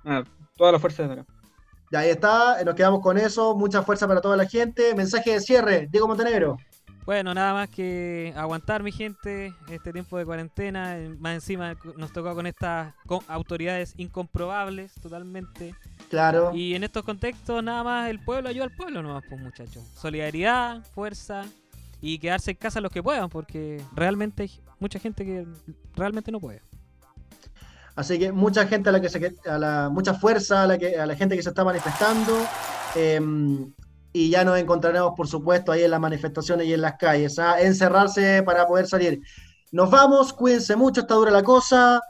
nada, 0.03 0.25
toda 0.57 0.73
la 0.73 0.81
fuerza 0.81 1.07
de 1.07 1.13
acá. 1.13 1.27
Ya 1.93 2.01
ahí 2.01 2.11
está, 2.11 2.65
nos 2.65 2.75
quedamos 2.75 3.01
con 3.01 3.17
eso, 3.17 3.55
mucha 3.55 3.83
fuerza 3.83 4.09
para 4.09 4.21
toda 4.21 4.37
la 4.37 4.47
gente. 4.47 4.93
Mensaje 4.97 5.35
de 5.35 5.41
cierre, 5.41 5.89
Diego 5.89 6.09
Montenegro. 6.09 6.57
Bueno, 7.07 7.33
nada 7.33 7.55
más 7.55 7.69
que 7.69 8.33
aguantar, 8.37 8.83
mi 8.83 8.91
gente, 8.91 9.55
este 9.69 9.93
tiempo 9.93 10.19
de 10.19 10.25
cuarentena. 10.25 10.97
Más 11.21 11.35
encima 11.35 11.77
nos 11.97 12.13
tocó 12.13 12.35
con 12.35 12.49
estas 12.49 12.93
autoridades 13.29 13.95
incomprobables 13.99 14.95
totalmente. 14.95 15.77
Claro. 16.11 16.51
Y 16.53 16.75
en 16.75 16.83
estos 16.83 17.05
contextos, 17.05 17.63
nada 17.63 17.85
más 17.85 18.11
el 18.11 18.19
pueblo 18.19 18.49
ayuda 18.49 18.65
al 18.65 18.73
pueblo, 18.73 19.01
nomás, 19.01 19.23
pues, 19.29 19.41
muchachos. 19.41 19.85
Solidaridad, 19.97 20.85
fuerza 20.93 21.45
y 22.03 22.19
quedarse 22.19 22.51
en 22.51 22.57
casa 22.57 22.81
los 22.81 22.91
que 22.91 23.03
puedan, 23.03 23.29
porque 23.31 23.81
realmente 23.95 24.43
hay 24.43 24.61
mucha 24.81 24.99
gente 24.99 25.25
que 25.25 25.47
realmente 25.95 26.33
no 26.33 26.41
puede. 26.41 26.63
Así 27.95 28.19
que 28.19 28.33
mucha 28.33 28.67
gente 28.67 28.89
a 28.89 28.93
la 28.93 29.01
que 29.01 29.09
se 29.09 29.35
a 29.47 29.59
la, 29.59 29.89
mucha 29.89 30.15
fuerza 30.15 30.65
a 30.65 30.67
la 30.67 30.79
que 30.79 30.99
a 30.99 31.07
la 31.07 31.15
gente 31.15 31.37
que 31.37 31.43
se 31.43 31.51
está 31.51 31.65
manifestando. 31.65 32.33
Em, 32.97 33.73
y 34.13 34.31
ya 34.31 34.45
nos 34.45 34.59
encontraremos, 34.59 35.13
por 35.17 35.29
supuesto, 35.29 35.71
ahí 35.71 35.85
en 35.85 35.93
las 35.93 36.01
manifestaciones 36.01 36.67
y 36.67 36.75
en 36.75 36.81
las 36.81 36.95
calles, 36.95 37.39
a 37.39 37.61
encerrarse 37.61 38.43
para 38.43 38.67
poder 38.67 38.89
salir. 38.89 39.21
Nos 39.71 39.89
vamos, 39.89 40.33
cuídense 40.33 40.75
mucho, 40.75 41.03
está 41.03 41.15
dura 41.15 41.31
la 41.31 41.45
cosa. 41.45 42.01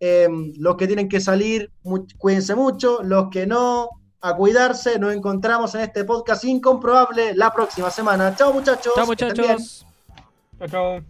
Em, 0.00 0.52
los 0.58 0.76
que 0.76 0.86
tienen 0.86 1.08
que 1.08 1.20
salir, 1.20 1.70
cuídense 2.18 2.54
mucho. 2.54 3.02
Los 3.02 3.28
que 3.30 3.46
no, 3.46 3.88
a 4.20 4.36
cuidarse. 4.36 4.98
Nos 4.98 5.14
encontramos 5.14 5.74
en 5.74 5.82
este 5.82 6.04
podcast 6.04 6.44
incomprobable 6.44 7.34
la 7.34 7.52
próxima 7.52 7.90
semana. 7.90 8.34
Chao, 8.34 8.52
muchachos. 8.52 8.92
Chao, 8.94 9.06
muchachos. 9.06 9.84
Chao, 10.58 10.68
chao. 10.68 11.02